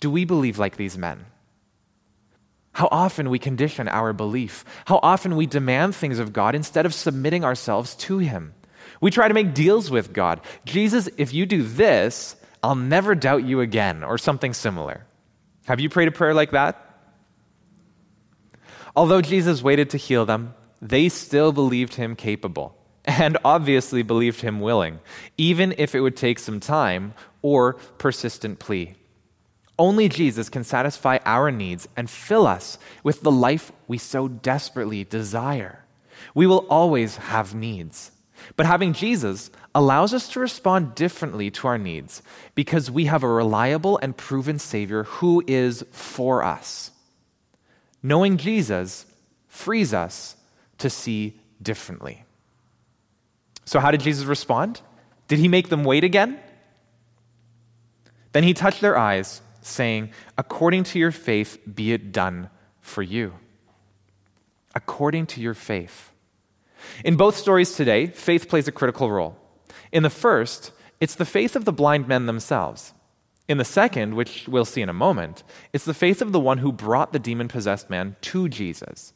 Do 0.00 0.10
we 0.10 0.24
believe 0.24 0.58
like 0.58 0.76
these 0.76 0.96
men? 0.96 1.26
How 2.72 2.88
often 2.90 3.28
we 3.28 3.38
condition 3.38 3.86
our 3.86 4.14
belief. 4.14 4.64
How 4.86 4.98
often 5.02 5.36
we 5.36 5.46
demand 5.46 5.94
things 5.94 6.18
of 6.18 6.32
God 6.32 6.54
instead 6.54 6.86
of 6.86 6.94
submitting 6.94 7.44
ourselves 7.44 7.94
to 8.06 8.18
Him. 8.18 8.54
We 9.00 9.10
try 9.10 9.28
to 9.28 9.34
make 9.34 9.54
deals 9.54 9.90
with 9.90 10.14
God. 10.14 10.40
Jesus, 10.64 11.08
if 11.18 11.34
you 11.34 11.44
do 11.44 11.62
this, 11.62 12.36
I'll 12.66 12.74
never 12.74 13.14
doubt 13.14 13.44
you 13.44 13.60
again, 13.60 14.02
or 14.02 14.18
something 14.18 14.52
similar. 14.52 15.06
Have 15.66 15.78
you 15.78 15.88
prayed 15.88 16.08
a 16.08 16.10
prayer 16.10 16.34
like 16.34 16.50
that? 16.50 16.82
Although 18.96 19.22
Jesus 19.22 19.62
waited 19.62 19.90
to 19.90 19.98
heal 19.98 20.26
them, 20.26 20.52
they 20.82 21.08
still 21.08 21.52
believed 21.52 21.94
him 21.94 22.16
capable 22.16 22.76
and 23.04 23.38
obviously 23.44 24.02
believed 24.02 24.40
him 24.40 24.58
willing, 24.58 24.98
even 25.38 25.76
if 25.78 25.94
it 25.94 26.00
would 26.00 26.16
take 26.16 26.40
some 26.40 26.58
time 26.58 27.14
or 27.40 27.74
persistent 27.98 28.58
plea. 28.58 28.96
Only 29.78 30.08
Jesus 30.08 30.48
can 30.48 30.64
satisfy 30.64 31.18
our 31.24 31.52
needs 31.52 31.86
and 31.96 32.10
fill 32.10 32.48
us 32.48 32.78
with 33.04 33.22
the 33.22 33.30
life 33.30 33.70
we 33.86 33.96
so 33.96 34.26
desperately 34.26 35.04
desire. 35.04 35.84
We 36.34 36.48
will 36.48 36.66
always 36.68 37.16
have 37.16 37.54
needs. 37.54 38.10
But 38.54 38.66
having 38.66 38.92
Jesus 38.92 39.50
allows 39.74 40.14
us 40.14 40.28
to 40.30 40.40
respond 40.40 40.94
differently 40.94 41.50
to 41.50 41.66
our 41.66 41.78
needs 41.78 42.22
because 42.54 42.90
we 42.90 43.06
have 43.06 43.22
a 43.22 43.28
reliable 43.28 43.98
and 44.00 44.16
proven 44.16 44.58
Savior 44.58 45.04
who 45.04 45.42
is 45.46 45.84
for 45.90 46.44
us. 46.44 46.92
Knowing 48.02 48.36
Jesus 48.36 49.06
frees 49.48 49.92
us 49.92 50.36
to 50.78 50.88
see 50.88 51.40
differently. 51.60 52.24
So, 53.64 53.80
how 53.80 53.90
did 53.90 54.00
Jesus 54.00 54.26
respond? 54.26 54.80
Did 55.28 55.40
he 55.40 55.48
make 55.48 55.68
them 55.68 55.82
wait 55.82 56.04
again? 56.04 56.38
Then 58.32 58.44
he 58.44 58.54
touched 58.54 58.80
their 58.80 58.96
eyes, 58.96 59.40
saying, 59.62 60.10
According 60.38 60.84
to 60.84 60.98
your 60.98 61.10
faith, 61.10 61.58
be 61.74 61.92
it 61.92 62.12
done 62.12 62.50
for 62.80 63.02
you. 63.02 63.34
According 64.74 65.26
to 65.28 65.40
your 65.40 65.54
faith. 65.54 66.12
In 67.04 67.16
both 67.16 67.36
stories 67.36 67.74
today, 67.74 68.06
faith 68.06 68.48
plays 68.48 68.68
a 68.68 68.72
critical 68.72 69.10
role. 69.10 69.36
In 69.92 70.02
the 70.02 70.10
first, 70.10 70.72
it's 71.00 71.14
the 71.14 71.24
faith 71.24 71.56
of 71.56 71.64
the 71.64 71.72
blind 71.72 72.08
men 72.08 72.26
themselves. 72.26 72.92
In 73.48 73.58
the 73.58 73.64
second, 73.64 74.14
which 74.14 74.48
we'll 74.48 74.64
see 74.64 74.82
in 74.82 74.88
a 74.88 74.94
moment, 74.94 75.44
it's 75.72 75.84
the 75.84 75.94
faith 75.94 76.20
of 76.20 76.32
the 76.32 76.40
one 76.40 76.58
who 76.58 76.72
brought 76.72 77.12
the 77.12 77.18
demon 77.18 77.48
possessed 77.48 77.88
man 77.88 78.16
to 78.22 78.48
Jesus. 78.48 79.12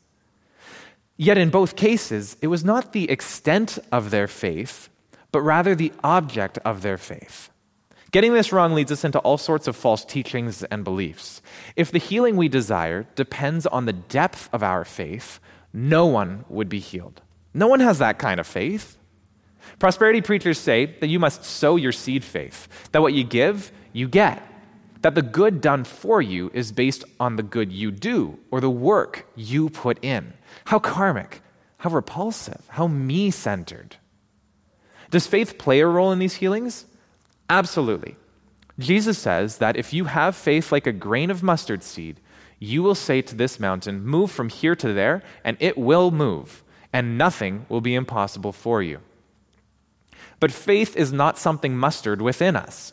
Yet 1.16 1.36
in 1.36 1.50
both 1.50 1.76
cases, 1.76 2.36
it 2.40 2.46
was 2.46 2.64
not 2.64 2.92
the 2.92 3.10
extent 3.10 3.78
of 3.90 4.10
their 4.10 4.28
faith, 4.28 4.88
but 5.32 5.42
rather 5.42 5.74
the 5.74 5.92
object 6.02 6.58
of 6.64 6.82
their 6.82 6.96
faith. 6.96 7.50
Getting 8.10 8.32
this 8.32 8.52
wrong 8.52 8.74
leads 8.74 8.90
us 8.90 9.04
into 9.04 9.20
all 9.20 9.38
sorts 9.38 9.68
of 9.68 9.76
false 9.76 10.04
teachings 10.04 10.64
and 10.64 10.82
beliefs. 10.82 11.42
If 11.76 11.92
the 11.92 11.98
healing 11.98 12.36
we 12.36 12.48
desire 12.48 13.06
depends 13.14 13.66
on 13.66 13.84
the 13.84 13.92
depth 13.92 14.48
of 14.52 14.62
our 14.62 14.84
faith, 14.84 15.38
no 15.72 16.06
one 16.06 16.44
would 16.48 16.68
be 16.68 16.80
healed. 16.80 17.20
No 17.52 17.66
one 17.66 17.80
has 17.80 17.98
that 17.98 18.18
kind 18.18 18.40
of 18.40 18.46
faith. 18.46 18.96
Prosperity 19.78 20.20
preachers 20.20 20.58
say 20.58 20.86
that 20.86 21.08
you 21.08 21.18
must 21.18 21.44
sow 21.44 21.76
your 21.76 21.92
seed 21.92 22.24
faith, 22.24 22.68
that 22.92 23.02
what 23.02 23.14
you 23.14 23.24
give, 23.24 23.72
you 23.92 24.08
get. 24.08 24.46
That 25.02 25.14
the 25.14 25.22
good 25.22 25.62
done 25.62 25.84
for 25.84 26.20
you 26.20 26.50
is 26.52 26.72
based 26.72 27.04
on 27.18 27.36
the 27.36 27.42
good 27.42 27.72
you 27.72 27.90
do 27.90 28.38
or 28.50 28.60
the 28.60 28.70
work 28.70 29.26
you 29.34 29.70
put 29.70 30.02
in. 30.04 30.34
How 30.66 30.78
karmic, 30.78 31.40
how 31.78 31.90
repulsive, 31.90 32.62
how 32.68 32.86
me 32.86 33.30
centered. 33.30 33.96
Does 35.10 35.26
faith 35.26 35.58
play 35.58 35.80
a 35.80 35.86
role 35.86 36.12
in 36.12 36.18
these 36.18 36.34
healings? 36.34 36.84
Absolutely. 37.48 38.16
Jesus 38.78 39.18
says 39.18 39.58
that 39.58 39.76
if 39.76 39.92
you 39.92 40.04
have 40.04 40.36
faith 40.36 40.70
like 40.70 40.86
a 40.86 40.92
grain 40.92 41.30
of 41.30 41.42
mustard 41.42 41.82
seed, 41.82 42.20
you 42.58 42.82
will 42.82 42.94
say 42.94 43.22
to 43.22 43.34
this 43.34 43.58
mountain, 43.58 44.04
Move 44.04 44.30
from 44.30 44.50
here 44.50 44.76
to 44.76 44.92
there, 44.92 45.22
and 45.44 45.56
it 45.60 45.78
will 45.78 46.10
move, 46.10 46.62
and 46.92 47.18
nothing 47.18 47.66
will 47.68 47.80
be 47.80 47.94
impossible 47.94 48.52
for 48.52 48.82
you. 48.82 49.00
But 50.38 50.52
faith 50.52 50.96
is 50.96 51.12
not 51.12 51.38
something 51.38 51.76
mustered 51.76 52.22
within 52.22 52.56
us. 52.56 52.92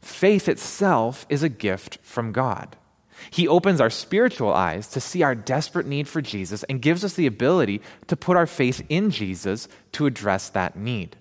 Faith 0.00 0.48
itself 0.48 1.26
is 1.28 1.42
a 1.42 1.48
gift 1.48 1.98
from 2.02 2.32
God. 2.32 2.76
He 3.30 3.48
opens 3.48 3.80
our 3.80 3.90
spiritual 3.90 4.52
eyes 4.52 4.88
to 4.88 5.00
see 5.00 5.22
our 5.22 5.34
desperate 5.34 5.86
need 5.86 6.08
for 6.08 6.20
Jesus 6.20 6.62
and 6.64 6.82
gives 6.82 7.04
us 7.04 7.14
the 7.14 7.26
ability 7.26 7.80
to 8.08 8.16
put 8.16 8.36
our 8.36 8.46
faith 8.46 8.84
in 8.88 9.10
Jesus 9.10 9.66
to 9.92 10.06
address 10.06 10.50
that 10.50 10.76
need. 10.76 11.16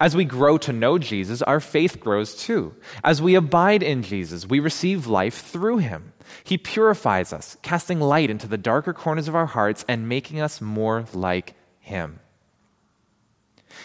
As 0.00 0.16
we 0.16 0.24
grow 0.24 0.58
to 0.58 0.72
know 0.72 0.98
Jesus, 0.98 1.42
our 1.42 1.60
faith 1.60 2.00
grows 2.00 2.34
too. 2.34 2.74
As 3.04 3.22
we 3.22 3.34
abide 3.34 3.82
in 3.82 4.02
Jesus, 4.02 4.46
we 4.46 4.60
receive 4.60 5.06
life 5.06 5.42
through 5.42 5.78
him. 5.78 6.11
He 6.44 6.58
purifies 6.58 7.32
us, 7.32 7.56
casting 7.62 8.00
light 8.00 8.30
into 8.30 8.46
the 8.46 8.58
darker 8.58 8.92
corners 8.92 9.28
of 9.28 9.34
our 9.34 9.46
hearts 9.46 9.84
and 9.88 10.08
making 10.08 10.40
us 10.40 10.60
more 10.60 11.04
like 11.12 11.54
him. 11.80 12.20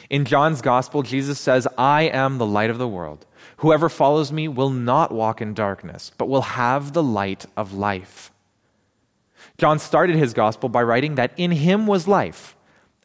In 0.10 0.26
John's 0.26 0.62
gospel, 0.62 1.04
Jesus 1.04 1.40
says, 1.40 1.68
I 1.78 2.04
am 2.04 2.38
the 2.38 2.46
light 2.46 2.70
of 2.70 2.78
the 2.78 2.88
world. 2.88 3.26
Whoever 3.58 3.90
follows 3.90 4.32
me 4.32 4.48
will 4.48 4.70
not 4.70 5.12
walk 5.12 5.42
in 5.42 5.54
darkness, 5.54 6.12
but 6.18 6.30
will 6.30 6.42
have 6.42 6.94
the 6.94 7.04
light 7.04 7.46
of 7.56 7.74
life. 7.74 8.32
John 9.58 9.80
started 9.80 10.16
his 10.16 10.34
gospel 10.34 10.70
by 10.70 10.84
writing 10.84 11.16
that 11.16 11.34
in 11.38 11.52
him 11.52 11.88
was 11.88 12.08
life, 12.08 12.56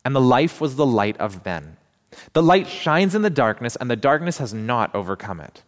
and 0.04 0.14
the 0.14 0.20
life 0.20 0.60
was 0.60 0.76
the 0.76 0.86
light 0.86 1.16
of 1.18 1.44
men. 1.44 1.76
The 2.34 2.42
light 2.42 2.68
shines 2.68 3.14
in 3.14 3.22
the 3.22 3.30
darkness, 3.30 3.76
and 3.76 3.90
the 3.90 3.96
darkness 3.96 4.38
has 4.38 4.52
not 4.52 4.94
overcome 4.94 5.40
it. 5.40 5.62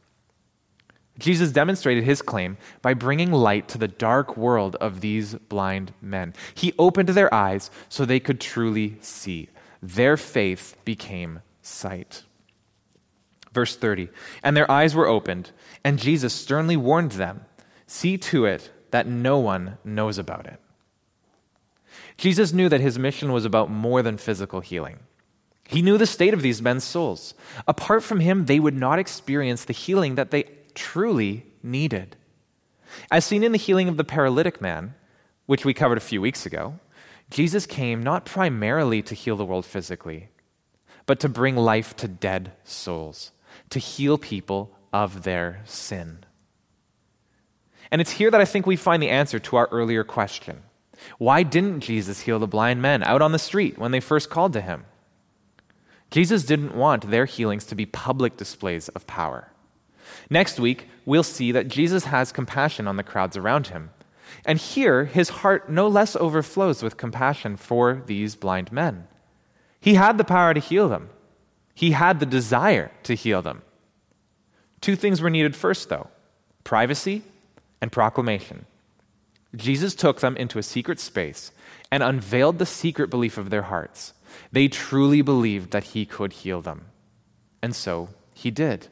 Jesus 1.19 1.53
demonstrated 1.53 2.05
his 2.05 2.23
claim 2.23 2.57
by 2.83 2.95
bringing 2.95 3.31
light 3.31 3.69
to 3.69 3.79
the 3.79 3.89
dark 3.89 4.37
world 4.37 4.77
of 4.77 5.01
these 5.01 5.35
blind 5.35 5.93
men. 6.01 6.35
He 6.55 6.75
opened 6.79 7.11
their 7.11 7.33
eyes 7.33 7.71
so 7.89 8.05
they 8.05 8.21
could 8.21 8.41
truly 8.41 8.97
see. 9.01 9.49
Their 9.81 10.17
faith 10.17 10.77
became 10.85 11.41
sight. 11.63 12.25
Verse 13.53 13.77
30 13.77 14.09
And 14.43 14.57
their 14.57 14.71
eyes 14.71 14.95
were 14.95 15.07
opened, 15.07 15.53
and 15.85 15.99
Jesus 15.99 16.33
sternly 16.33 16.77
warned 16.77 17.13
them 17.13 17.45
See 17.87 18.17
to 18.19 18.47
it 18.47 18.71
that 18.91 19.07
no 19.07 19.39
one 19.39 19.79
knows 19.85 20.19
about 20.19 20.47
it. 20.47 20.59
Jesus 22.17 22.53
knew 22.53 22.69
that 22.69 22.81
his 22.81 22.99
mission 22.99 23.33
was 23.33 23.45
about 23.45 23.71
more 23.71 24.03
than 24.03 24.17
physical 24.17 24.61
healing. 24.61 24.99
He 25.67 25.83
knew 25.83 25.99
the 25.99 26.07
state 26.07 26.35
of 26.35 26.43
these 26.43 26.63
men's 26.63 26.85
souls. 26.85 27.35
Apart 27.67 28.03
from 28.03 28.21
him, 28.21 28.47
they 28.47 28.61
would 28.61 28.77
not 28.77 28.99
experience 28.99 29.65
the 29.65 29.73
healing 29.73 30.15
that 30.15 30.31
they 30.31 30.45
truly 30.75 31.47
needed. 31.63 32.17
As 33.11 33.25
seen 33.25 33.43
in 33.43 33.53
the 33.53 33.59
healing 33.59 33.89
of 33.89 33.97
the 33.97 34.05
paralytic 34.05 34.61
man, 34.61 34.95
which 35.47 35.65
we 35.65 35.75
covered 35.75 35.99
a 35.99 36.03
few 36.03 36.21
weeks 36.21 36.47
ago, 36.47 36.79
Jesus 37.31 37.67
came 37.67 38.03
not 38.03 38.25
primarily 38.25 39.03
to 39.03 39.15
heal 39.15 39.37
the 39.37 39.45
world 39.45 39.67
physically, 39.67 40.29
but 41.07 41.21
to 41.21 41.29
bring 41.29 41.57
life 41.57 41.97
to 41.97 42.09
dead 42.09 42.53
souls, 42.65 43.33
to 43.71 43.79
heal 43.79 44.19
people 44.19 44.77
of 44.93 45.23
their 45.23 45.63
sin. 45.65 46.25
And 47.91 48.01
it's 48.01 48.13
here 48.13 48.31
that 48.31 48.41
I 48.41 48.45
think 48.45 48.67
we 48.67 48.77
find 48.77 49.03
the 49.03 49.11
answer 49.11 49.39
to 49.39 49.57
our 49.57 49.69
earlier 49.71 50.05
question. 50.05 50.63
Why 51.19 51.43
didn't 51.43 51.81
Jesus 51.81 52.21
heal 52.21 52.39
the 52.39 52.47
blind 52.47 52.81
men 52.81 53.03
out 53.03 53.23
on 53.23 53.33
the 53.33 53.39
street 53.39 53.79
when 53.79 53.91
they 53.91 54.01
first 54.01 54.31
called 54.31 54.53
to 54.55 54.61
him? 54.61 54.85
Jesus 56.11 56.45
didn't 56.45 56.77
want 56.77 57.11
their 57.11 57.25
healings 57.25 57.65
to 57.67 57.75
be 57.75 57.87
public 57.87 58.37
displays 58.37 58.89
of 58.91 59.07
power. 59.07 59.51
Next 60.31 60.59
week, 60.59 60.89
we'll 61.05 61.23
see 61.23 61.53
that 61.53 61.69
Jesus 61.69 62.05
has 62.05 62.33
compassion 62.33 62.87
on 62.87 62.97
the 62.97 63.03
crowds 63.03 63.37
around 63.37 63.69
him. 63.69 63.91
And 64.45 64.59
here, 64.59 65.05
his 65.05 65.29
heart 65.29 65.71
no 65.71 65.89
less 65.89 66.17
overflows 66.17 66.83
with 66.83 66.97
compassion 66.97 67.57
for 67.57 68.03
these 68.07 68.37
blind 68.37 68.73
men. 68.73 69.07
He 69.81 69.95
had 69.95 70.19
the 70.19 70.25
power 70.25 70.55
to 70.55 70.61
heal 70.61 70.89
them, 70.89 71.11
he 71.75 71.93
had 71.93 72.21
the 72.21 72.27
desire 72.27 72.91
to 73.05 73.15
heal 73.15 73.43
them. 73.43 73.63
Two 74.81 74.97
things 74.97 75.21
were 75.21 75.31
needed 75.31 75.57
first, 75.57 75.89
though 75.89 76.09
privacy 76.63 77.23
and 77.81 77.93
proclamation. 77.93 78.65
Jesus 79.55 79.95
took 79.95 80.21
them 80.21 80.37
into 80.37 80.59
a 80.59 80.63
secret 80.63 80.99
space 80.99 81.53
and 81.91 82.03
unveiled 82.03 82.59
the 82.59 82.67
secret 82.67 83.11
belief 83.11 83.39
of 83.39 83.51
their 83.51 83.63
hearts. 83.63 84.15
They 84.51 84.69
truly 84.69 85.23
believed 85.23 85.71
that 85.71 85.85
he 85.85 86.07
could 86.07 86.33
heal 86.33 86.61
them. 86.61 86.87
And 87.63 87.75
so 87.75 88.09
he 88.35 88.51
did. 88.51 88.89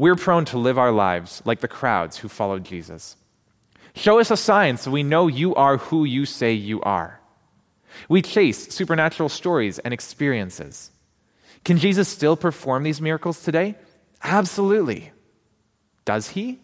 We're 0.00 0.16
prone 0.16 0.46
to 0.46 0.56
live 0.56 0.78
our 0.78 0.92
lives 0.92 1.42
like 1.44 1.60
the 1.60 1.68
crowds 1.68 2.16
who 2.16 2.28
followed 2.28 2.64
Jesus. 2.64 3.18
Show 3.94 4.18
us 4.18 4.30
a 4.30 4.36
sign 4.38 4.78
so 4.78 4.90
we 4.90 5.02
know 5.02 5.26
you 5.26 5.54
are 5.56 5.76
who 5.76 6.06
you 6.06 6.24
say 6.24 6.54
you 6.54 6.80
are. 6.80 7.20
We 8.08 8.22
chase 8.22 8.72
supernatural 8.72 9.28
stories 9.28 9.78
and 9.78 9.92
experiences. 9.92 10.90
Can 11.66 11.76
Jesus 11.76 12.08
still 12.08 12.34
perform 12.34 12.82
these 12.82 13.02
miracles 13.02 13.42
today? 13.42 13.74
Absolutely. 14.22 15.12
Does 16.06 16.30
he? 16.30 16.60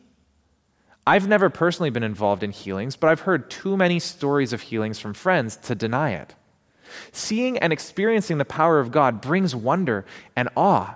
I've 1.06 1.28
never 1.28 1.50
personally 1.50 1.90
been 1.90 2.02
involved 2.02 2.42
in 2.42 2.52
healings, 2.52 2.96
but 2.96 3.10
I've 3.10 3.20
heard 3.20 3.50
too 3.50 3.76
many 3.76 3.98
stories 3.98 4.54
of 4.54 4.62
healings 4.62 4.98
from 4.98 5.12
friends 5.12 5.58
to 5.58 5.74
deny 5.74 6.12
it. 6.12 6.34
Seeing 7.12 7.58
and 7.58 7.70
experiencing 7.70 8.38
the 8.38 8.46
power 8.46 8.80
of 8.80 8.90
God 8.90 9.20
brings 9.20 9.54
wonder 9.54 10.06
and 10.34 10.48
awe. 10.56 10.94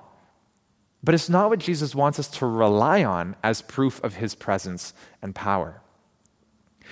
But 1.02 1.14
it's 1.14 1.28
not 1.28 1.48
what 1.48 1.58
Jesus 1.60 1.94
wants 1.94 2.18
us 2.18 2.28
to 2.28 2.46
rely 2.46 3.04
on 3.04 3.36
as 3.42 3.62
proof 3.62 4.02
of 4.04 4.16
his 4.16 4.34
presence 4.34 4.92
and 5.22 5.34
power. 5.34 5.80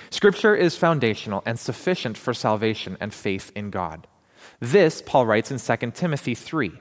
Scripture 0.09 0.55
is 0.55 0.75
foundational 0.75 1.43
and 1.45 1.59
sufficient 1.59 2.17
for 2.17 2.33
salvation 2.33 2.97
and 2.99 3.13
faith 3.13 3.51
in 3.55 3.69
God. 3.69 4.07
This, 4.59 5.01
Paul 5.05 5.25
writes 5.25 5.51
in 5.51 5.59
2 5.59 5.91
Timothy 5.91 6.33
3. 6.33 6.71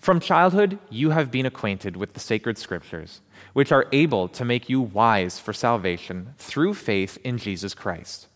From 0.00 0.20
childhood, 0.20 0.78
you 0.90 1.10
have 1.10 1.30
been 1.30 1.46
acquainted 1.46 1.96
with 1.96 2.14
the 2.14 2.20
sacred 2.20 2.58
scriptures, 2.58 3.20
which 3.52 3.72
are 3.72 3.86
able 3.92 4.28
to 4.28 4.44
make 4.44 4.68
you 4.68 4.80
wise 4.80 5.38
for 5.38 5.52
salvation 5.52 6.34
through 6.36 6.74
faith 6.74 7.18
in 7.24 7.38
Jesus 7.38 7.72
Christ. 7.72 8.26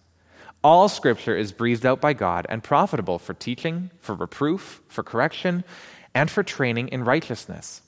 All 0.62 0.88
scripture 0.88 1.37
is 1.37 1.52
breathed 1.52 1.85
out 1.85 2.00
by 2.00 2.12
God 2.12 2.46
and 2.48 2.62
profitable 2.62 3.18
for 3.18 3.35
teaching, 3.35 3.90
for 3.98 4.14
reproof, 4.14 4.80
for 4.88 5.02
correction, 5.02 5.64
and 6.14 6.30
for 6.30 6.42
training 6.42 6.88
in 6.88 7.04
righteousness 7.04 7.82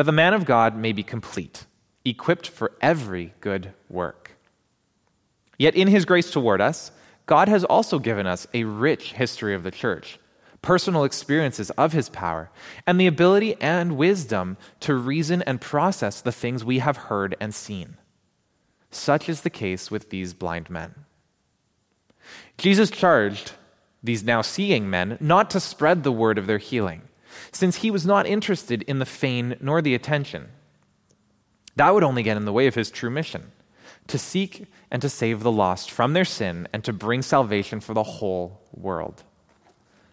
that 0.00 0.06
the 0.06 0.12
man 0.12 0.32
of 0.32 0.46
God 0.46 0.74
may 0.74 0.92
be 0.92 1.02
complete, 1.02 1.66
equipped 2.06 2.48
for 2.48 2.72
every 2.80 3.34
good 3.40 3.74
work. 3.90 4.30
Yet 5.58 5.74
in 5.74 5.88
his 5.88 6.06
grace 6.06 6.30
toward 6.30 6.62
us, 6.62 6.90
God 7.26 7.48
has 7.48 7.64
also 7.64 7.98
given 7.98 8.26
us 8.26 8.46
a 8.54 8.64
rich 8.64 9.12
history 9.12 9.54
of 9.54 9.62
the 9.62 9.70
church, 9.70 10.18
personal 10.62 11.04
experiences 11.04 11.68
of 11.72 11.92
his 11.92 12.08
power, 12.08 12.48
and 12.86 12.98
the 12.98 13.06
ability 13.06 13.60
and 13.60 13.98
wisdom 13.98 14.56
to 14.80 14.94
reason 14.94 15.42
and 15.42 15.60
process 15.60 16.22
the 16.22 16.32
things 16.32 16.64
we 16.64 16.78
have 16.78 16.96
heard 16.96 17.36
and 17.38 17.54
seen. 17.54 17.98
Such 18.90 19.28
is 19.28 19.42
the 19.42 19.50
case 19.50 19.90
with 19.90 20.08
these 20.08 20.32
blind 20.32 20.70
men. 20.70 20.94
Jesus 22.56 22.88
charged 22.88 23.52
these 24.02 24.24
now 24.24 24.40
seeing 24.40 24.88
men 24.88 25.18
not 25.20 25.50
to 25.50 25.60
spread 25.60 26.04
the 26.04 26.10
word 26.10 26.38
of 26.38 26.46
their 26.46 26.56
healing 26.56 27.02
since 27.52 27.76
he 27.76 27.90
was 27.90 28.06
not 28.06 28.26
interested 28.26 28.82
in 28.82 28.98
the 28.98 29.06
fame 29.06 29.54
nor 29.60 29.82
the 29.82 29.94
attention. 29.94 30.48
That 31.76 31.94
would 31.94 32.04
only 32.04 32.22
get 32.22 32.36
in 32.36 32.44
the 32.44 32.52
way 32.52 32.66
of 32.66 32.74
his 32.74 32.90
true 32.90 33.10
mission 33.10 33.52
to 34.08 34.18
seek 34.18 34.66
and 34.90 35.00
to 35.02 35.08
save 35.08 35.42
the 35.42 35.52
lost 35.52 35.90
from 35.90 36.12
their 36.12 36.24
sin 36.24 36.68
and 36.72 36.82
to 36.84 36.92
bring 36.92 37.22
salvation 37.22 37.80
for 37.80 37.94
the 37.94 38.02
whole 38.02 38.60
world. 38.72 39.22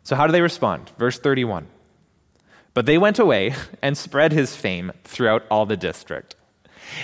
So, 0.04 0.16
how 0.16 0.28
do 0.28 0.32
they 0.32 0.42
respond? 0.42 0.92
Verse 0.98 1.20
31. 1.20 1.68
But 2.74 2.86
they 2.86 2.98
went 2.98 3.20
away 3.20 3.56
and 3.82 3.98
spread 3.98 4.32
his 4.32 4.56
fame 4.56 4.92
throughout 5.04 5.44
all 5.50 5.66
the 5.66 5.78
district. 5.78 6.36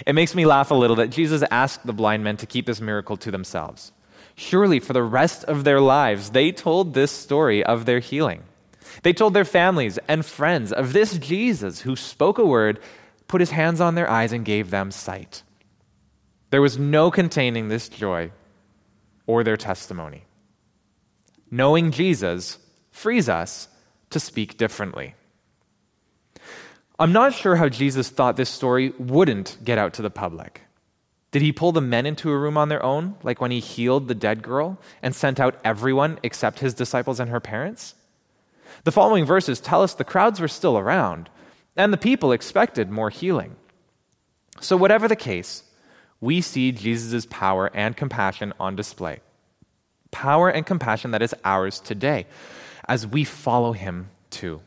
It 0.06 0.14
makes 0.14 0.36
me 0.36 0.46
laugh 0.46 0.72
a 0.72 0.76
little 0.76 0.96
that 0.98 1.10
Jesus 1.10 1.44
asked 1.52 1.86
the 1.86 1.94
blind 1.94 2.24
men 2.24 2.38
to 2.38 2.46
keep 2.46 2.66
this 2.66 2.80
miracle 2.80 3.18
to 3.18 3.32
themselves. 3.32 3.92
Surely, 4.36 4.80
for 4.80 4.94
the 4.94 5.04
rest 5.04 5.44
of 5.46 5.64
their 5.64 5.82
lives, 5.82 6.30
they 6.30 6.52
told 6.52 6.94
this 6.94 7.12
story 7.12 7.64
of 7.64 7.86
their 7.86 8.00
healing. 8.00 8.44
They 9.02 9.14
told 9.14 9.34
their 9.34 9.46
families 9.46 9.98
and 10.08 10.26
friends 10.26 10.72
of 10.72 10.94
this 10.94 11.18
Jesus 11.18 11.82
who 11.82 11.96
spoke 11.96 12.38
a 12.38 12.46
word, 12.46 12.80
put 13.28 13.42
his 13.42 13.52
hands 13.52 13.82
on 13.82 13.96
their 13.96 14.10
eyes, 14.10 14.32
and 14.32 14.46
gave 14.46 14.70
them 14.70 14.92
sight. 14.92 15.44
There 16.52 16.62
was 16.62 16.78
no 16.78 17.10
containing 17.10 17.68
this 17.68 17.90
joy 17.90 18.32
or 19.26 19.44
their 19.44 19.58
testimony. 19.58 20.26
Knowing 21.50 21.92
Jesus 21.92 22.60
frees 22.92 23.28
us 23.28 23.68
to 24.12 24.20
speak 24.20 24.58
differently. 24.58 25.16
I'm 27.00 27.12
not 27.12 27.34
sure 27.34 27.56
how 27.56 27.70
Jesus 27.70 28.10
thought 28.10 28.38
this 28.38 28.50
story 28.50 28.94
wouldn't 29.00 29.58
get 29.64 29.80
out 29.80 29.96
to 29.96 30.04
the 30.04 30.12
public. 30.12 30.62
Did 31.32 31.42
he 31.42 31.52
pull 31.52 31.72
the 31.72 31.82
men 31.82 32.06
into 32.06 32.30
a 32.30 32.38
room 32.38 32.58
on 32.58 32.70
their 32.70 32.84
own, 32.84 33.16
like 33.24 33.42
when 33.42 33.50
he 33.50 33.60
healed 33.60 34.08
the 34.08 34.14
dead 34.14 34.44
girl 34.44 34.78
and 35.02 35.16
sent 35.16 35.40
out 35.40 35.60
everyone 35.64 36.20
except 36.22 36.60
his 36.60 36.76
disciples 36.76 37.20
and 37.20 37.32
her 37.32 37.40
parents? 37.40 37.96
The 38.84 38.92
following 38.92 39.26
verses 39.26 39.60
tell 39.60 39.82
us 39.82 39.94
the 39.94 40.04
crowds 40.04 40.40
were 40.40 40.48
still 40.48 40.78
around, 40.78 41.30
and 41.76 41.94
the 41.94 41.98
people 41.98 42.32
expected 42.32 42.90
more 42.90 43.10
healing. 43.10 43.56
So, 44.60 44.78
whatever 44.78 45.08
the 45.08 45.16
case, 45.16 45.64
we 46.20 46.42
see 46.42 46.72
Jesus' 46.72 47.26
power 47.30 47.70
and 47.74 47.98
compassion 47.98 48.54
on 48.60 48.76
display. 48.76 49.20
Power 50.12 50.50
and 50.50 50.66
compassion 50.66 51.12
that 51.12 51.22
is 51.22 51.36
ours 51.44 51.80
today 51.80 52.28
as 52.88 53.08
we 53.08 53.24
follow 53.24 53.74
him 53.74 54.10
too. 54.30 54.62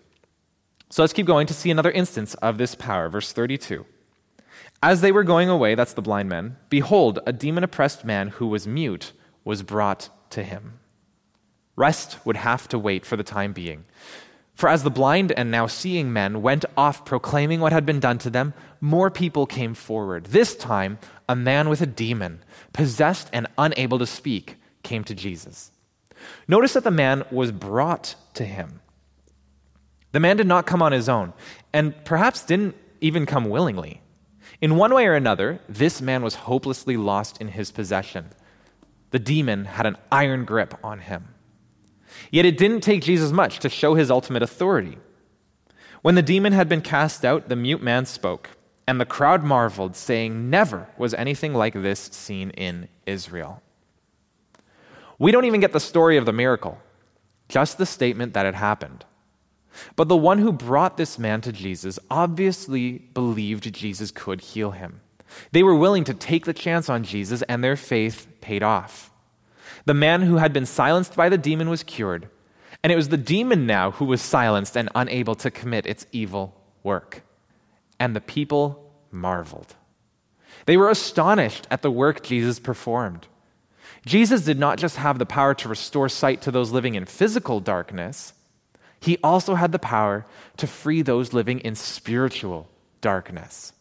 So 0.91 1.03
let's 1.03 1.13
keep 1.13 1.27
going 1.27 1.47
to 1.49 1.55
see 1.55 1.71
another 1.71 1.91
instance 1.91 2.35
of 2.35 2.59
this 2.59 2.75
power. 2.75 3.09
Verse 3.09 3.33
32. 3.33 3.85
As 4.83 5.01
they 5.01 5.13
were 5.13 5.25
going 5.25 5.49
away, 5.49 5.75
that's 5.75 5.95
the 5.95 6.03
blind 6.03 6.29
men, 6.29 6.57
behold, 6.69 7.19
a 7.27 7.33
demon 7.33 7.65
oppressed 7.65 8.05
man 8.05 8.29
who 8.29 8.47
was 8.47 8.67
mute 8.67 9.13
was 9.45 9.63
brought 9.63 10.09
to 10.31 10.43
him. 10.43 10.79
Rest 11.77 12.19
would 12.25 12.37
have 12.37 12.67
to 12.69 12.79
wait 12.79 13.07
for 13.07 13.17
the 13.17 13.23
time 13.23 13.53
being. 13.53 13.85
For 14.55 14.71
as 14.71 14.83
the 14.83 14.91
blind 14.91 15.33
and 15.33 15.51
now 15.51 15.67
seeing 15.67 16.15
men 16.15 16.41
went 16.41 16.65
off 16.79 17.05
proclaiming 17.05 17.61
what 17.61 17.75
had 17.75 17.85
been 17.85 18.01
done 18.01 18.17
to 18.19 18.31
them, 18.31 18.55
more 18.81 19.11
people 19.11 19.45
came 19.45 19.75
forward. 19.75 20.27
This 20.27 20.57
time, 20.57 20.99
a 21.29 21.37
man 21.37 21.69
with 21.69 21.83
a 21.83 21.87
demon, 21.87 22.43
possessed 22.73 23.29
and 23.35 23.47
unable 23.59 23.99
to 23.99 24.07
speak, 24.07 24.57
came 24.83 25.05
to 25.05 25.15
Jesus. 25.15 25.73
Notice 26.49 26.73
that 26.73 26.85
the 26.85 26.91
man 26.91 27.25
was 27.31 27.53
brought 27.53 28.15
to 28.33 28.45
him. 28.47 28.81
The 30.13 30.21
man 30.21 30.39
did 30.39 30.47
not 30.47 30.65
come 30.65 30.81
on 30.81 30.93
his 30.93 31.11
own, 31.11 31.35
and 31.75 31.95
perhaps 32.07 32.43
didn't 32.43 32.75
even 33.03 33.27
come 33.27 33.51
willingly. 33.51 34.01
In 34.63 34.77
one 34.77 34.95
way 34.95 35.07
or 35.07 35.15
another, 35.15 35.61
this 35.69 36.01
man 36.01 36.23
was 36.23 36.35
hopelessly 36.35 36.97
lost 36.97 37.39
in 37.43 37.49
his 37.49 37.71
possession. 37.71 38.31
The 39.11 39.19
demon 39.19 39.67
had 39.67 39.85
an 39.85 39.99
iron 40.11 40.47
grip 40.47 40.75
on 40.83 41.01
him. 41.01 41.29
Yet 42.31 42.45
it 42.45 42.59
didn't 42.59 42.81
take 42.81 43.03
Jesus 43.03 43.33
much 43.33 43.59
to 43.61 43.69
show 43.69 43.95
his 43.95 44.11
ultimate 44.11 44.43
authority. 44.43 44.99
When 46.03 46.15
the 46.15 46.23
demon 46.23 46.53
had 46.53 46.69
been 46.69 46.83
cast 46.83 47.25
out, 47.25 47.49
the 47.49 47.57
mute 47.57 47.83
man 47.83 48.07
spoke, 48.07 48.51
and 48.87 49.01
the 49.01 49.07
crowd 49.07 49.43
marveled, 49.43 49.97
saying, 49.97 50.51
Never 50.51 50.89
was 50.97 51.15
anything 51.15 51.55
like 51.55 51.75
this 51.75 52.01
seen 52.01 52.51
in 52.51 52.89
Israel. 53.07 53.63
We 55.19 55.33
don't 55.33 55.47
even 55.47 55.61
get 55.61 55.73
the 55.73 55.81
story 55.81 56.17
of 56.17 56.27
the 56.27 56.33
miracle, 56.33 56.79
just 57.49 57.79
the 57.79 57.87
statement 57.87 58.35
that 58.35 58.47
it 58.47 58.55
happened. 58.55 59.05
But 59.95 60.09
the 60.09 60.17
one 60.17 60.39
who 60.39 60.53
brought 60.53 60.97
this 60.97 61.19
man 61.19 61.41
to 61.43 61.53
Jesus 61.53 61.99
obviously 62.11 62.99
believed 63.15 63.73
Jesus 63.73 64.11
could 64.11 64.41
heal 64.41 64.73
him. 64.73 65.01
They 65.53 65.63
were 65.63 65.75
willing 65.75 66.05
to 66.05 66.15
take 66.15 66.45
the 66.45 66.55
chance 66.55 66.89
on 66.89 67.03
Jesus, 67.03 67.43
and 67.43 67.63
their 67.63 67.77
faith 67.77 68.27
paid 68.41 68.63
off. 68.63 69.11
The 69.87 69.95
man 69.95 70.23
who 70.23 70.37
had 70.37 70.53
been 70.53 70.67
silenced 70.67 71.17
by 71.17 71.29
the 71.29 71.39
demon 71.39 71.71
was 71.71 71.83
cured, 71.83 72.29
and 72.83 72.93
it 72.93 72.97
was 72.97 73.09
the 73.09 73.17
demon 73.17 73.67
now 73.67 73.93
who 73.93 74.05
was 74.05 74.21
silenced 74.21 74.77
and 74.77 74.91
unable 74.95 75.35
to 75.37 75.51
commit 75.51 75.87
its 75.87 76.07
evil 76.13 76.55
work. 76.83 77.23
And 77.99 78.15
the 78.15 78.21
people 78.21 78.93
marveled. 79.11 79.75
They 80.67 80.77
were 80.77 80.91
astonished 80.91 81.67
at 81.71 81.83
the 81.83 81.91
work 81.91 82.23
Jesus 82.23 82.59
performed. 82.59 83.27
Jesus 84.05 84.45
did 84.45 84.59
not 84.59 84.79
just 84.79 84.97
have 84.97 85.19
the 85.19 85.27
power 85.27 85.55
to 85.55 85.69
restore 85.69 86.09
sight 86.09 86.43
to 86.43 86.51
those 86.51 86.71
living 86.71 86.95
in 86.95 87.07
physical 87.07 87.61
darkness, 87.61 88.35
he 89.01 89.19
also 89.23 89.55
had 89.55 89.73
the 89.73 89.79
power 89.79 90.27
to 90.57 90.67
free 90.67 91.03
those 91.03 91.33
living 91.33 91.61
in 91.61 91.75
spiritual 91.75 92.69
darkness. 93.01 93.73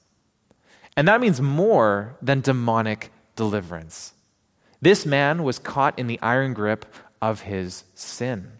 And 0.97 1.07
that 1.07 1.21
means 1.21 1.41
more 1.41 2.15
than 2.21 2.41
demonic 2.41 3.11
deliverance. 3.35 4.13
This 4.81 5.05
man 5.05 5.43
was 5.43 5.59
caught 5.59 5.97
in 5.97 6.07
the 6.07 6.19
iron 6.21 6.53
grip 6.53 6.85
of 7.21 7.41
his 7.41 7.83
sin. 7.93 8.51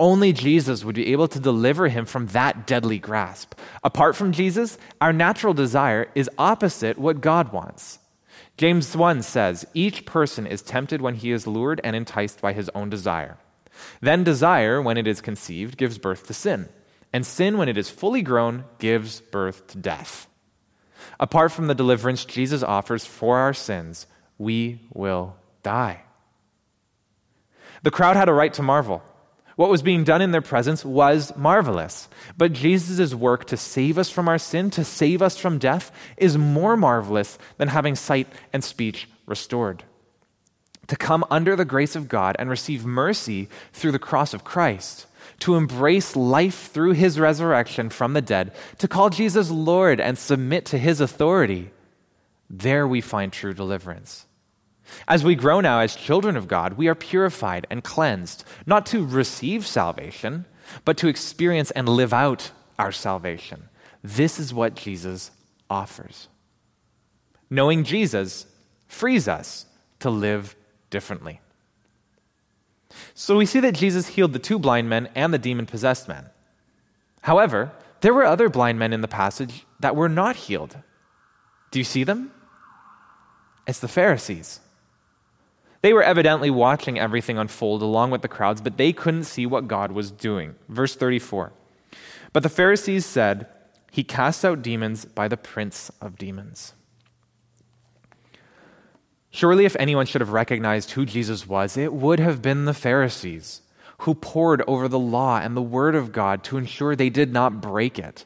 Only 0.00 0.32
Jesus 0.32 0.84
would 0.84 0.94
be 0.94 1.12
able 1.12 1.26
to 1.28 1.40
deliver 1.40 1.88
him 1.88 2.04
from 2.04 2.28
that 2.28 2.66
deadly 2.66 2.98
grasp. 2.98 3.54
Apart 3.82 4.14
from 4.14 4.32
Jesus, 4.32 4.78
our 5.00 5.12
natural 5.12 5.54
desire 5.54 6.08
is 6.14 6.30
opposite 6.38 6.98
what 6.98 7.20
God 7.20 7.52
wants. 7.52 7.98
James 8.56 8.96
1 8.96 9.22
says, 9.22 9.66
Each 9.74 10.04
person 10.04 10.46
is 10.46 10.62
tempted 10.62 11.00
when 11.00 11.14
he 11.14 11.32
is 11.32 11.46
lured 11.46 11.80
and 11.82 11.96
enticed 11.96 12.40
by 12.40 12.52
his 12.52 12.68
own 12.74 12.90
desire. 12.90 13.38
Then 14.00 14.24
desire, 14.24 14.80
when 14.80 14.96
it 14.96 15.06
is 15.06 15.20
conceived, 15.20 15.76
gives 15.76 15.98
birth 15.98 16.26
to 16.26 16.34
sin. 16.34 16.68
And 17.12 17.24
sin, 17.24 17.56
when 17.56 17.68
it 17.68 17.78
is 17.78 17.90
fully 17.90 18.22
grown, 18.22 18.64
gives 18.78 19.20
birth 19.20 19.66
to 19.68 19.78
death. 19.78 20.28
Apart 21.18 21.52
from 21.52 21.66
the 21.66 21.74
deliverance 21.74 22.24
Jesus 22.24 22.62
offers 22.62 23.04
for 23.04 23.38
our 23.38 23.54
sins, 23.54 24.06
we 24.38 24.80
will 24.92 25.36
die. 25.62 26.02
The 27.82 27.90
crowd 27.90 28.16
had 28.16 28.28
a 28.28 28.32
right 28.32 28.52
to 28.54 28.62
marvel. 28.62 29.02
What 29.56 29.70
was 29.70 29.82
being 29.82 30.04
done 30.04 30.22
in 30.22 30.30
their 30.30 30.40
presence 30.40 30.84
was 30.84 31.36
marvelous. 31.36 32.08
But 32.36 32.52
Jesus' 32.52 33.14
work 33.14 33.46
to 33.46 33.56
save 33.56 33.98
us 33.98 34.08
from 34.08 34.28
our 34.28 34.38
sin, 34.38 34.70
to 34.70 34.84
save 34.84 35.20
us 35.20 35.36
from 35.36 35.58
death, 35.58 35.90
is 36.16 36.38
more 36.38 36.76
marvelous 36.76 37.38
than 37.56 37.68
having 37.68 37.96
sight 37.96 38.28
and 38.52 38.62
speech 38.62 39.08
restored. 39.26 39.82
To 40.86 40.96
come 40.96 41.24
under 41.30 41.56
the 41.56 41.64
grace 41.64 41.96
of 41.96 42.08
God 42.08 42.36
and 42.38 42.48
receive 42.48 42.86
mercy 42.86 43.48
through 43.72 43.92
the 43.92 43.98
cross 43.98 44.32
of 44.32 44.44
Christ 44.44 45.06
to 45.40 45.54
embrace 45.54 46.16
life 46.16 46.70
through 46.72 46.92
his 46.92 47.18
resurrection 47.18 47.90
from 47.90 48.12
the 48.12 48.22
dead, 48.22 48.52
to 48.78 48.88
call 48.88 49.10
Jesus 49.10 49.50
Lord 49.50 50.00
and 50.00 50.18
submit 50.18 50.66
to 50.66 50.78
his 50.78 51.00
authority, 51.00 51.70
there 52.50 52.88
we 52.88 53.00
find 53.00 53.32
true 53.32 53.54
deliverance. 53.54 54.26
As 55.06 55.24
we 55.24 55.34
grow 55.34 55.60
now 55.60 55.80
as 55.80 55.94
children 55.94 56.36
of 56.36 56.48
God, 56.48 56.74
we 56.74 56.88
are 56.88 56.94
purified 56.94 57.66
and 57.70 57.84
cleansed, 57.84 58.44
not 58.66 58.86
to 58.86 59.04
receive 59.06 59.66
salvation, 59.66 60.44
but 60.84 60.96
to 60.98 61.08
experience 61.08 61.70
and 61.72 61.88
live 61.88 62.12
out 62.12 62.50
our 62.78 62.92
salvation. 62.92 63.68
This 64.02 64.38
is 64.38 64.54
what 64.54 64.74
Jesus 64.74 65.30
offers. 65.68 66.28
Knowing 67.50 67.84
Jesus 67.84 68.46
frees 68.86 69.28
us 69.28 69.66
to 70.00 70.10
live 70.10 70.54
differently. 70.90 71.40
So 73.14 73.36
we 73.36 73.46
see 73.46 73.60
that 73.60 73.74
Jesus 73.74 74.08
healed 74.08 74.32
the 74.32 74.38
two 74.38 74.58
blind 74.58 74.88
men 74.88 75.08
and 75.14 75.32
the 75.32 75.38
demon 75.38 75.66
possessed 75.66 76.08
man. 76.08 76.26
However, 77.22 77.72
there 78.00 78.14
were 78.14 78.24
other 78.24 78.48
blind 78.48 78.78
men 78.78 78.92
in 78.92 79.00
the 79.00 79.08
passage 79.08 79.66
that 79.80 79.96
were 79.96 80.08
not 80.08 80.36
healed. 80.36 80.76
Do 81.70 81.78
you 81.78 81.84
see 81.84 82.04
them? 82.04 82.32
It's 83.66 83.80
the 83.80 83.88
Pharisees. 83.88 84.60
They 85.80 85.92
were 85.92 86.02
evidently 86.02 86.50
watching 86.50 86.98
everything 86.98 87.38
unfold 87.38 87.82
along 87.82 88.10
with 88.10 88.22
the 88.22 88.28
crowds, 88.28 88.60
but 88.60 88.76
they 88.76 88.92
couldn't 88.92 89.24
see 89.24 89.46
what 89.46 89.68
God 89.68 89.92
was 89.92 90.10
doing. 90.10 90.56
Verse 90.68 90.96
34. 90.96 91.52
But 92.32 92.42
the 92.42 92.48
Pharisees 92.48 93.06
said, 93.06 93.46
He 93.90 94.02
casts 94.02 94.44
out 94.44 94.62
demons 94.62 95.04
by 95.04 95.28
the 95.28 95.36
prince 95.36 95.90
of 96.00 96.18
demons. 96.18 96.74
Surely, 99.30 99.64
if 99.64 99.76
anyone 99.78 100.06
should 100.06 100.20
have 100.20 100.32
recognized 100.32 100.92
who 100.92 101.06
Jesus 101.06 101.46
was, 101.46 101.76
it 101.76 101.92
would 101.92 102.18
have 102.18 102.42
been 102.42 102.64
the 102.64 102.74
Pharisees, 102.74 103.62
who 103.98 104.14
pored 104.14 104.62
over 104.66 104.88
the 104.88 104.98
law 104.98 105.38
and 105.38 105.56
the 105.56 105.62
word 105.62 105.94
of 105.94 106.12
God 106.12 106.42
to 106.44 106.56
ensure 106.56 106.96
they 106.96 107.10
did 107.10 107.32
not 107.32 107.60
break 107.60 107.98
it. 107.98 108.24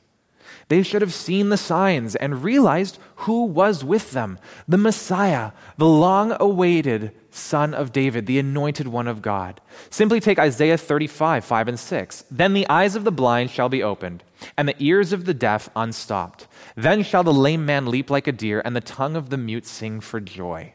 They 0.68 0.82
should 0.82 1.02
have 1.02 1.12
seen 1.12 1.48
the 1.48 1.56
signs 1.56 2.14
and 2.14 2.44
realized 2.44 2.98
who 3.16 3.44
was 3.44 3.84
with 3.84 4.12
them 4.12 4.38
the 4.66 4.78
Messiah, 4.78 5.52
the 5.76 5.86
long 5.86 6.34
awaited 6.38 7.12
Son 7.34 7.74
of 7.74 7.92
David, 7.92 8.26
the 8.26 8.38
anointed 8.38 8.88
one 8.88 9.08
of 9.08 9.22
God. 9.22 9.60
Simply 9.90 10.20
take 10.20 10.38
Isaiah 10.38 10.78
35, 10.78 11.44
5 11.44 11.68
and 11.68 11.80
6. 11.80 12.24
Then 12.30 12.52
the 12.52 12.68
eyes 12.68 12.94
of 12.94 13.04
the 13.04 13.12
blind 13.12 13.50
shall 13.50 13.68
be 13.68 13.82
opened, 13.82 14.22
and 14.56 14.68
the 14.68 14.76
ears 14.78 15.12
of 15.12 15.24
the 15.24 15.34
deaf 15.34 15.68
unstopped. 15.74 16.46
Then 16.76 17.02
shall 17.02 17.24
the 17.24 17.32
lame 17.32 17.64
man 17.64 17.86
leap 17.86 18.10
like 18.10 18.26
a 18.26 18.32
deer, 18.32 18.62
and 18.64 18.76
the 18.76 18.80
tongue 18.80 19.16
of 19.16 19.30
the 19.30 19.38
mute 19.38 19.66
sing 19.66 20.00
for 20.00 20.20
joy 20.20 20.74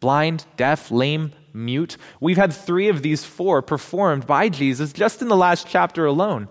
blind, 0.00 0.46
deaf, 0.56 0.90
lame, 0.90 1.32
mute. 1.52 1.96
We've 2.20 2.36
had 2.36 2.52
three 2.52 2.88
of 2.88 3.02
these 3.02 3.24
four 3.24 3.62
performed 3.62 4.26
by 4.26 4.48
Jesus 4.48 4.92
just 4.92 5.22
in 5.22 5.28
the 5.28 5.36
last 5.36 5.66
chapter 5.66 6.06
alone. 6.06 6.48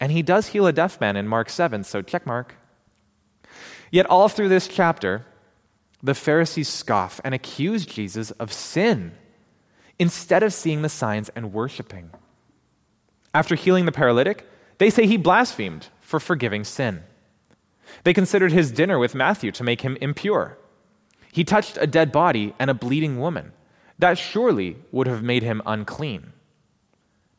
And 0.00 0.12
he 0.12 0.22
does 0.22 0.48
heal 0.48 0.66
a 0.66 0.72
deaf 0.72 1.00
man 1.00 1.16
in 1.16 1.28
Mark 1.28 1.48
7, 1.48 1.84
so 1.84 2.02
check 2.02 2.26
mark. 2.26 2.54
Yet, 3.90 4.06
all 4.06 4.28
through 4.28 4.48
this 4.48 4.68
chapter, 4.68 5.24
the 6.06 6.14
Pharisees 6.14 6.68
scoff 6.68 7.20
and 7.24 7.34
accuse 7.34 7.84
Jesus 7.84 8.30
of 8.32 8.52
sin 8.52 9.12
instead 9.98 10.44
of 10.44 10.54
seeing 10.54 10.82
the 10.82 10.88
signs 10.88 11.30
and 11.30 11.52
worshiping. 11.52 12.10
After 13.34 13.56
healing 13.56 13.86
the 13.86 13.92
paralytic, 13.92 14.48
they 14.78 14.88
say 14.88 15.06
he 15.06 15.16
blasphemed 15.16 15.88
for 16.00 16.20
forgiving 16.20 16.62
sin. 16.62 17.02
They 18.04 18.14
considered 18.14 18.52
his 18.52 18.70
dinner 18.70 19.00
with 19.00 19.16
Matthew 19.16 19.50
to 19.52 19.64
make 19.64 19.80
him 19.80 19.98
impure. 20.00 20.56
He 21.32 21.42
touched 21.42 21.76
a 21.80 21.88
dead 21.88 22.12
body 22.12 22.54
and 22.58 22.70
a 22.70 22.74
bleeding 22.74 23.18
woman. 23.18 23.52
That 23.98 24.16
surely 24.16 24.76
would 24.92 25.08
have 25.08 25.24
made 25.24 25.42
him 25.42 25.60
unclean. 25.66 26.32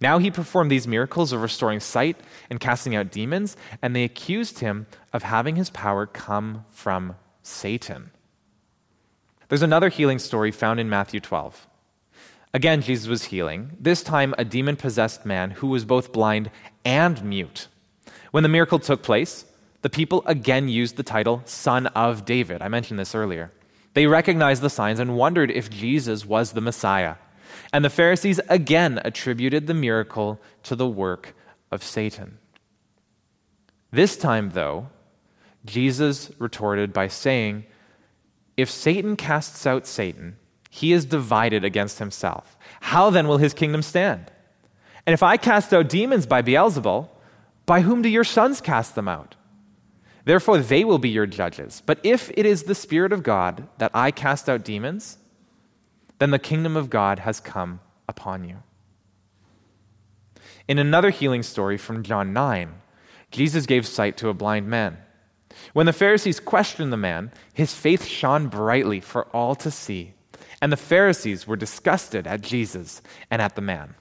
Now 0.02 0.18
he 0.18 0.30
performed 0.30 0.70
these 0.70 0.88
miracles 0.88 1.32
of 1.32 1.42
restoring 1.42 1.80
sight 1.80 2.18
and 2.50 2.60
casting 2.60 2.96
out 2.96 3.12
demons, 3.12 3.56
and 3.82 3.96
they 3.96 4.04
accused 4.04 4.60
him 4.60 4.88
of 5.14 5.24
having 5.24 5.56
his 5.56 5.70
power 5.70 6.06
come 6.06 6.66
from 6.70 7.16
Satan. 7.42 8.12
There's 9.50 9.62
another 9.62 9.90
healing 9.90 10.20
story 10.20 10.52
found 10.52 10.80
in 10.80 10.90
Matthew 10.90 11.20
12. 11.20 11.68
Again, 12.54 12.82
Jesus 12.82 13.08
was 13.08 13.26
healing, 13.26 13.78
this 13.80 14.04
time 14.04 14.34
a 14.38 14.46
demon 14.46 14.76
possessed 14.76 15.26
man 15.26 15.52
who 15.52 15.68
was 15.68 15.86
both 15.86 16.12
blind 16.12 16.50
and 16.84 17.24
mute. 17.24 17.68
When 18.32 18.44
the 18.44 18.50
miracle 18.50 18.80
took 18.80 19.04
place, 19.04 19.46
the 19.82 19.90
people 19.90 20.24
again 20.26 20.68
used 20.68 20.98
the 20.98 21.04
title 21.04 21.42
Son 21.46 21.88
of 21.88 22.26
David. 22.26 22.62
I 22.62 22.68
mentioned 22.68 23.00
this 23.00 23.16
earlier. 23.16 23.52
They 23.94 24.08
recognized 24.08 24.62
the 24.62 24.70
signs 24.70 25.00
and 25.00 25.18
wondered 25.18 25.52
if 25.52 25.70
Jesus 25.70 26.26
was 26.26 26.52
the 26.52 26.62
Messiah. 26.62 27.16
And 27.72 27.84
the 27.86 27.90
Pharisees 27.90 28.40
again 28.50 29.00
attributed 29.04 29.68
the 29.68 29.74
miracle 29.74 30.42
to 30.64 30.76
the 30.76 30.88
work 30.88 31.36
of 31.72 31.84
Satan. 31.84 32.38
This 33.92 34.18
time, 34.18 34.52
though, 34.52 34.90
Jesus 35.66 36.32
retorted 36.38 36.94
by 36.94 37.08
saying, 37.08 37.66
If 38.58 38.72
Satan 38.72 39.16
casts 39.16 39.66
out 39.68 39.86
Satan, 39.86 40.38
he 40.70 40.92
is 40.92 41.06
divided 41.06 41.64
against 41.64 42.00
himself. 42.00 42.58
How 42.82 43.10
then 43.12 43.28
will 43.28 43.38
his 43.38 43.54
kingdom 43.54 43.84
stand? 43.84 44.32
And 45.06 45.14
if 45.14 45.24
I 45.24 45.38
cast 45.38 45.74
out 45.74 45.88
demons 45.88 46.26
by 46.26 46.42
Beelzebul, 46.42 47.08
by 47.66 47.82
whom 47.82 48.02
do 48.02 48.10
your 48.10 48.24
sons 48.24 48.60
cast 48.60 48.96
them 48.96 49.08
out? 49.08 49.36
Therefore, 50.26 50.58
they 50.58 50.84
will 50.84 50.98
be 50.98 51.10
your 51.10 51.26
judges. 51.26 51.82
But 51.86 52.00
if 52.04 52.30
it 52.36 52.46
is 52.46 52.64
the 52.64 52.76
Spirit 52.76 53.14
of 53.14 53.24
God 53.24 53.70
that 53.78 53.92
I 53.94 54.12
cast 54.12 54.50
out 54.50 54.66
demons, 54.66 55.18
then 56.20 56.32
the 56.32 56.40
kingdom 56.40 56.76
of 56.76 56.90
God 56.90 57.20
has 57.20 57.40
come 57.40 57.80
upon 58.10 58.44
you. 58.44 58.58
In 60.68 60.80
another 60.80 61.12
healing 61.12 61.44
story 61.44 61.78
from 61.78 62.04
John 62.04 62.34
9, 62.34 62.74
Jesus 63.32 63.66
gave 63.66 63.88
sight 63.88 64.18
to 64.18 64.30
a 64.30 64.34
blind 64.34 64.68
man. 64.68 64.98
When 65.74 65.86
the 65.86 65.94
Pharisees 65.94 66.40
questioned 66.40 66.92
the 66.92 66.98
man, 66.98 67.32
his 67.54 67.74
faith 67.74 68.06
shone 68.06 68.48
brightly 68.48 69.00
for 69.00 69.26
all 69.28 69.56
to 69.56 69.72
see, 69.72 70.14
and 70.62 70.72
the 70.72 70.78
Pharisees 70.78 71.48
were 71.48 71.56
disgusted 71.56 72.28
at 72.28 72.42
Jesus 72.42 73.02
and 73.30 73.42
at 73.42 73.56
the 73.56 73.62
man. 73.62 73.96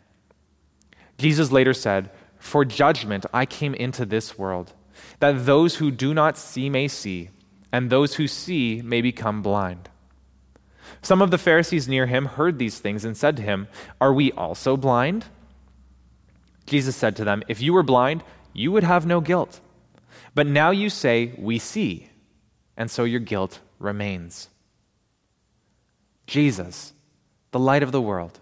Jesus 1.19 1.51
later 1.53 1.75
said, 1.75 2.11
For 2.39 2.65
judgment 2.65 3.27
I 3.33 3.47
came 3.47 3.75
into 3.75 4.05
this 4.05 4.39
world, 4.39 4.73
that 5.21 5.47
those 5.47 5.77
who 5.77 5.91
do 5.91 6.15
not 6.15 6.37
see 6.37 6.69
may 6.69 6.89
see, 6.89 7.31
and 7.73 7.91
those 7.91 8.15
who 8.15 8.27
see 8.27 8.83
may 8.83 9.01
become 9.03 9.43
blind. 9.43 9.89
Some 11.03 11.21
of 11.21 11.31
the 11.31 11.39
Pharisees 11.39 11.89
near 11.89 12.07
him 12.07 12.27
heard 12.27 12.59
these 12.59 12.79
things 12.79 13.05
and 13.05 13.17
said 13.17 13.37
to 13.37 13.43
him, 13.43 13.69
Are 14.01 14.13
we 14.13 14.33
also 14.33 14.77
blind? 14.77 15.27
Jesus 16.67 16.97
said 16.97 17.17
to 17.17 17.25
them, 17.25 17.43
If 17.49 17.61
you 17.61 17.73
were 17.73 17.83
blind, 17.83 18.25
you 18.53 18.73
would 18.73 18.85
have 18.85 19.07
no 19.07 19.21
guilt. 19.21 19.61
But 20.37 20.47
now 20.47 20.71
you 20.71 20.91
say, 20.91 21.33
We 21.39 21.59
see, 21.59 22.11
and 22.77 22.91
so 22.91 23.05
your 23.05 23.21
guilt 23.21 23.61
remains. 23.79 24.51
Jesus, 26.27 26.93
the 27.53 27.59
light 27.59 27.83
of 27.83 27.91
the 27.91 28.03
world. 28.03 28.39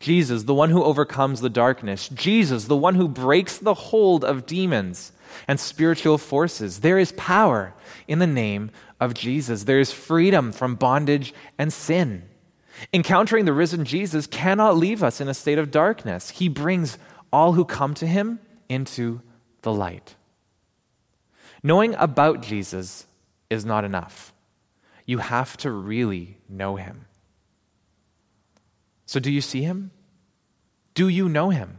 Jesus, 0.00 0.44
the 0.44 0.54
one 0.54 0.70
who 0.70 0.82
overcomes 0.82 1.42
the 1.42 1.50
darkness. 1.50 2.08
Jesus, 2.08 2.64
the 2.64 2.76
one 2.76 2.94
who 2.94 3.08
breaks 3.08 3.58
the 3.58 3.74
hold 3.74 4.24
of 4.24 4.46
demons 4.46 5.12
and 5.46 5.60
spiritual 5.60 6.16
forces. 6.16 6.80
There 6.80 6.98
is 6.98 7.12
power 7.12 7.74
in 8.08 8.18
the 8.18 8.26
name 8.26 8.70
of 8.98 9.12
Jesus. 9.12 9.64
There 9.64 9.80
is 9.80 9.92
freedom 9.92 10.50
from 10.50 10.76
bondage 10.76 11.34
and 11.58 11.70
sin. 11.70 12.22
Encountering 12.90 13.44
the 13.44 13.52
risen 13.52 13.84
Jesus 13.84 14.26
cannot 14.26 14.78
leave 14.78 15.02
us 15.02 15.20
in 15.20 15.28
a 15.28 15.34
state 15.34 15.58
of 15.58 15.70
darkness. 15.70 16.30
He 16.30 16.48
brings 16.48 16.96
all 17.30 17.52
who 17.52 17.66
come 17.66 17.92
to 17.94 18.06
him 18.06 18.40
into 18.70 19.20
the 19.60 19.74
light. 19.74 20.16
Knowing 21.62 21.94
about 21.94 22.42
Jesus 22.42 23.06
is 23.50 23.64
not 23.64 23.84
enough. 23.84 24.32
You 25.06 25.18
have 25.18 25.56
to 25.58 25.70
really 25.70 26.38
know 26.48 26.76
him. 26.76 27.06
So, 29.06 29.20
do 29.20 29.30
you 29.30 29.40
see 29.40 29.62
him? 29.62 29.90
Do 30.94 31.08
you 31.08 31.28
know 31.28 31.50
him? 31.50 31.78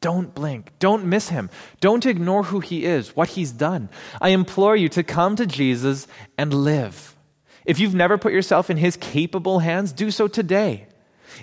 Don't 0.00 0.34
blink. 0.34 0.72
Don't 0.78 1.06
miss 1.06 1.28
him. 1.28 1.50
Don't 1.80 2.06
ignore 2.06 2.44
who 2.44 2.60
he 2.60 2.84
is, 2.84 3.16
what 3.16 3.30
he's 3.30 3.50
done. 3.50 3.88
I 4.20 4.30
implore 4.30 4.76
you 4.76 4.88
to 4.90 5.02
come 5.02 5.36
to 5.36 5.46
Jesus 5.46 6.06
and 6.36 6.54
live. 6.54 7.16
If 7.64 7.80
you've 7.80 7.94
never 7.94 8.16
put 8.16 8.32
yourself 8.32 8.70
in 8.70 8.76
his 8.76 8.96
capable 8.96 9.58
hands, 9.58 9.92
do 9.92 10.10
so 10.10 10.28
today. 10.28 10.86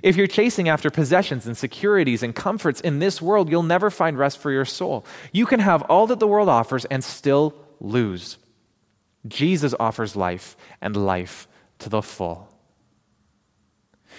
If 0.04 0.16
you're 0.16 0.28
chasing 0.28 0.70
after 0.70 0.90
possessions 0.90 1.48
and 1.48 1.58
securities 1.58 2.24
and 2.24 2.36
comforts 2.36 2.82
in 2.82 3.00
this 3.00 3.22
world, 3.22 3.50
you'll 3.50 3.64
never 3.64 3.90
find 3.90 4.18
rest 4.18 4.38
for 4.38 4.52
your 4.52 4.66
soul. 4.66 5.06
You 5.32 5.46
can 5.46 5.60
have 5.60 5.82
all 5.84 6.08
that 6.08 6.20
the 6.20 6.28
world 6.28 6.50
offers 6.50 6.86
and 6.86 7.04
still 7.04 7.54
lose. 7.80 8.38
Jesus 9.28 9.74
offers 9.80 10.16
life 10.16 10.56
and 10.82 10.96
life 10.96 11.48
to 11.80 11.90
the 11.90 12.02
full. 12.02 12.50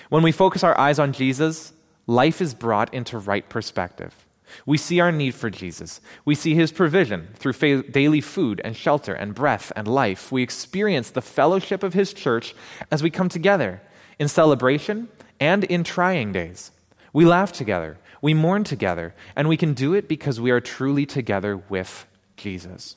When 0.09 0.23
we 0.23 0.33
focus 0.33 0.63
our 0.63 0.79
eyes 0.79 0.99
on 0.99 1.13
Jesus, 1.13 1.73
life 2.07 2.41
is 2.41 2.55
brought 2.55 2.93
into 2.93 3.19
right 3.19 3.49
perspective. 3.49 4.27
We 4.65 4.79
see 4.79 5.01
our 5.01 5.11
need 5.11 5.35
for 5.35 5.51
Jesus. 5.51 6.01
We 6.25 6.35
see 6.35 6.55
his 6.55 6.71
provision 6.71 7.29
through 7.35 7.55
fa- 7.55 7.83
daily 7.83 8.21
food 8.21 8.61
and 8.65 8.77
shelter 8.77 9.13
and 9.13 9.35
breath 9.35 9.73
and 9.75 9.89
life. 9.89 10.31
We 10.31 10.43
experience 10.43 11.11
the 11.11 11.23
fellowship 11.23 11.83
of 11.83 11.95
his 11.95 12.13
church 12.13 12.55
as 12.91 13.03
we 13.03 13.11
come 13.11 13.29
together 13.29 13.83
in 14.19 14.29
celebration 14.29 15.09
and 15.41 15.65
in 15.65 15.85
trying 15.85 16.33
days. 16.33 16.71
We 17.13 17.25
laugh 17.25 17.53
together, 17.53 17.99
we 18.21 18.35
mourn 18.35 18.65
together, 18.65 19.15
and 19.35 19.49
we 19.49 19.57
can 19.57 19.75
do 19.75 19.95
it 19.95 20.09
because 20.09 20.41
we 20.41 20.51
are 20.51 20.61
truly 20.61 21.07
together 21.07 21.57
with 21.57 22.07
Jesus. 22.37 22.97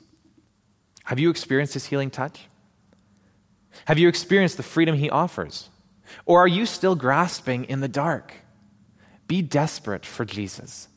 Have 1.06 1.20
you 1.20 1.30
experienced 1.30 1.74
his 1.74 1.86
healing 1.86 2.12
touch? 2.12 2.48
Have 3.86 3.98
you 3.98 4.08
experienced 4.08 4.58
the 4.58 4.64
freedom 4.64 4.96
he 4.96 5.10
offers? 5.10 5.70
Or 6.26 6.42
are 6.42 6.48
you 6.48 6.66
still 6.66 6.96
grasping 6.96 7.66
in 7.66 7.82
the 7.82 7.88
dark? 7.88 8.34
Be 9.28 9.42
desperate 9.42 10.06
for 10.06 10.26
Jesus. 10.26 10.88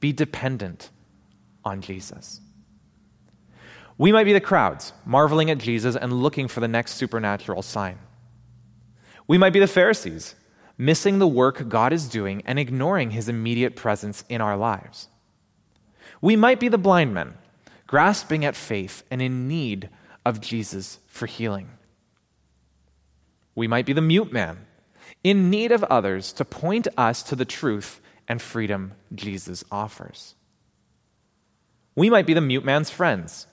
Be 0.00 0.12
dependent 0.12 0.90
on 1.64 1.80
Jesus. 1.80 2.40
We 3.98 4.12
might 4.12 4.24
be 4.24 4.32
the 4.32 4.40
crowds, 4.40 4.92
marveling 5.04 5.50
at 5.50 5.58
Jesus 5.58 5.96
and 5.96 6.12
looking 6.12 6.48
for 6.48 6.60
the 6.60 6.68
next 6.68 6.94
supernatural 6.94 7.62
sign. 7.62 7.98
We 9.26 9.38
might 9.38 9.52
be 9.52 9.60
the 9.60 9.66
Pharisees, 9.66 10.34
missing 10.78 11.18
the 11.18 11.26
work 11.26 11.68
God 11.68 11.92
is 11.92 12.08
doing 12.08 12.42
and 12.44 12.58
ignoring 12.58 13.10
his 13.12 13.28
immediate 13.28 13.76
presence 13.76 14.24
in 14.28 14.40
our 14.40 14.56
lives. 14.56 15.08
We 16.20 16.36
might 16.36 16.60
be 16.60 16.68
the 16.68 16.78
blind 16.78 17.14
men, 17.14 17.34
grasping 17.86 18.44
at 18.44 18.56
faith 18.56 19.02
and 19.10 19.22
in 19.22 19.48
need 19.48 19.88
of 20.24 20.40
Jesus 20.40 20.98
for 21.06 21.26
healing. 21.26 21.70
We 23.54 23.66
might 23.66 23.86
be 23.86 23.92
the 23.92 24.02
mute 24.02 24.32
man, 24.32 24.66
in 25.24 25.50
need 25.50 25.72
of 25.72 25.84
others 25.84 26.32
to 26.34 26.44
point 26.44 26.88
us 26.96 27.22
to 27.24 27.36
the 27.36 27.44
truth 27.44 28.00
and 28.28 28.42
freedom 28.42 28.92
Jesus 29.14 29.64
offers. 29.70 30.34
We 31.94 32.10
might 32.10 32.26
be 32.26 32.34
the 32.34 32.40
mute 32.40 32.64
man's 32.64 32.90
friends, 32.90 33.46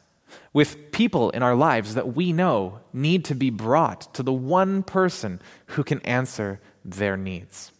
with 0.51 0.91
people 0.91 1.29
in 1.29 1.43
our 1.43 1.55
lives 1.55 1.95
that 1.95 2.15
we 2.15 2.33
know 2.33 2.79
need 2.91 3.23
to 3.25 3.35
be 3.35 3.49
brought 3.49 4.13
to 4.15 4.23
the 4.23 4.33
one 4.33 4.83
person 4.83 5.39
who 5.67 5.83
can 5.83 6.01
answer 6.01 6.59
their 6.83 7.17
needs. 7.17 7.71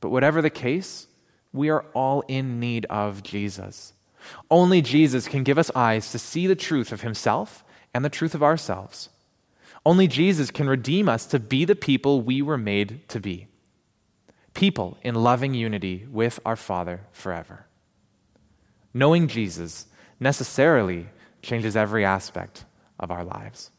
But 0.00 0.10
whatever 0.10 0.42
the 0.42 0.50
case, 0.50 1.06
we 1.52 1.70
are 1.70 1.84
all 1.94 2.22
in 2.28 2.60
need 2.60 2.86
of 2.86 3.22
Jesus. 3.22 3.92
Only 4.50 4.82
Jesus 4.82 5.28
can 5.28 5.44
give 5.44 5.58
us 5.58 5.70
eyes 5.74 6.10
to 6.12 6.18
see 6.18 6.46
the 6.46 6.56
truth 6.56 6.92
of 6.92 7.02
himself 7.02 7.64
and 7.92 8.04
the 8.04 8.10
truth 8.10 8.34
of 8.34 8.42
ourselves. 8.42 9.08
Only 9.86 10.06
Jesus 10.06 10.50
can 10.50 10.68
redeem 10.68 11.08
us 11.08 11.26
to 11.26 11.38
be 11.38 11.64
the 11.64 11.76
people 11.76 12.22
we 12.22 12.42
were 12.42 12.58
made 12.58 13.08
to 13.08 13.20
be 13.20 13.48
people 14.54 14.96
in 15.02 15.16
loving 15.16 15.52
unity 15.52 16.06
with 16.10 16.40
our 16.46 16.56
Father 16.56 17.00
forever. 17.12 17.66
Knowing 18.94 19.28
Jesus 19.28 19.86
necessarily 20.20 21.08
changes 21.42 21.76
every 21.76 22.04
aspect 22.04 22.64
of 22.98 23.10
our 23.10 23.24
lives. 23.24 23.70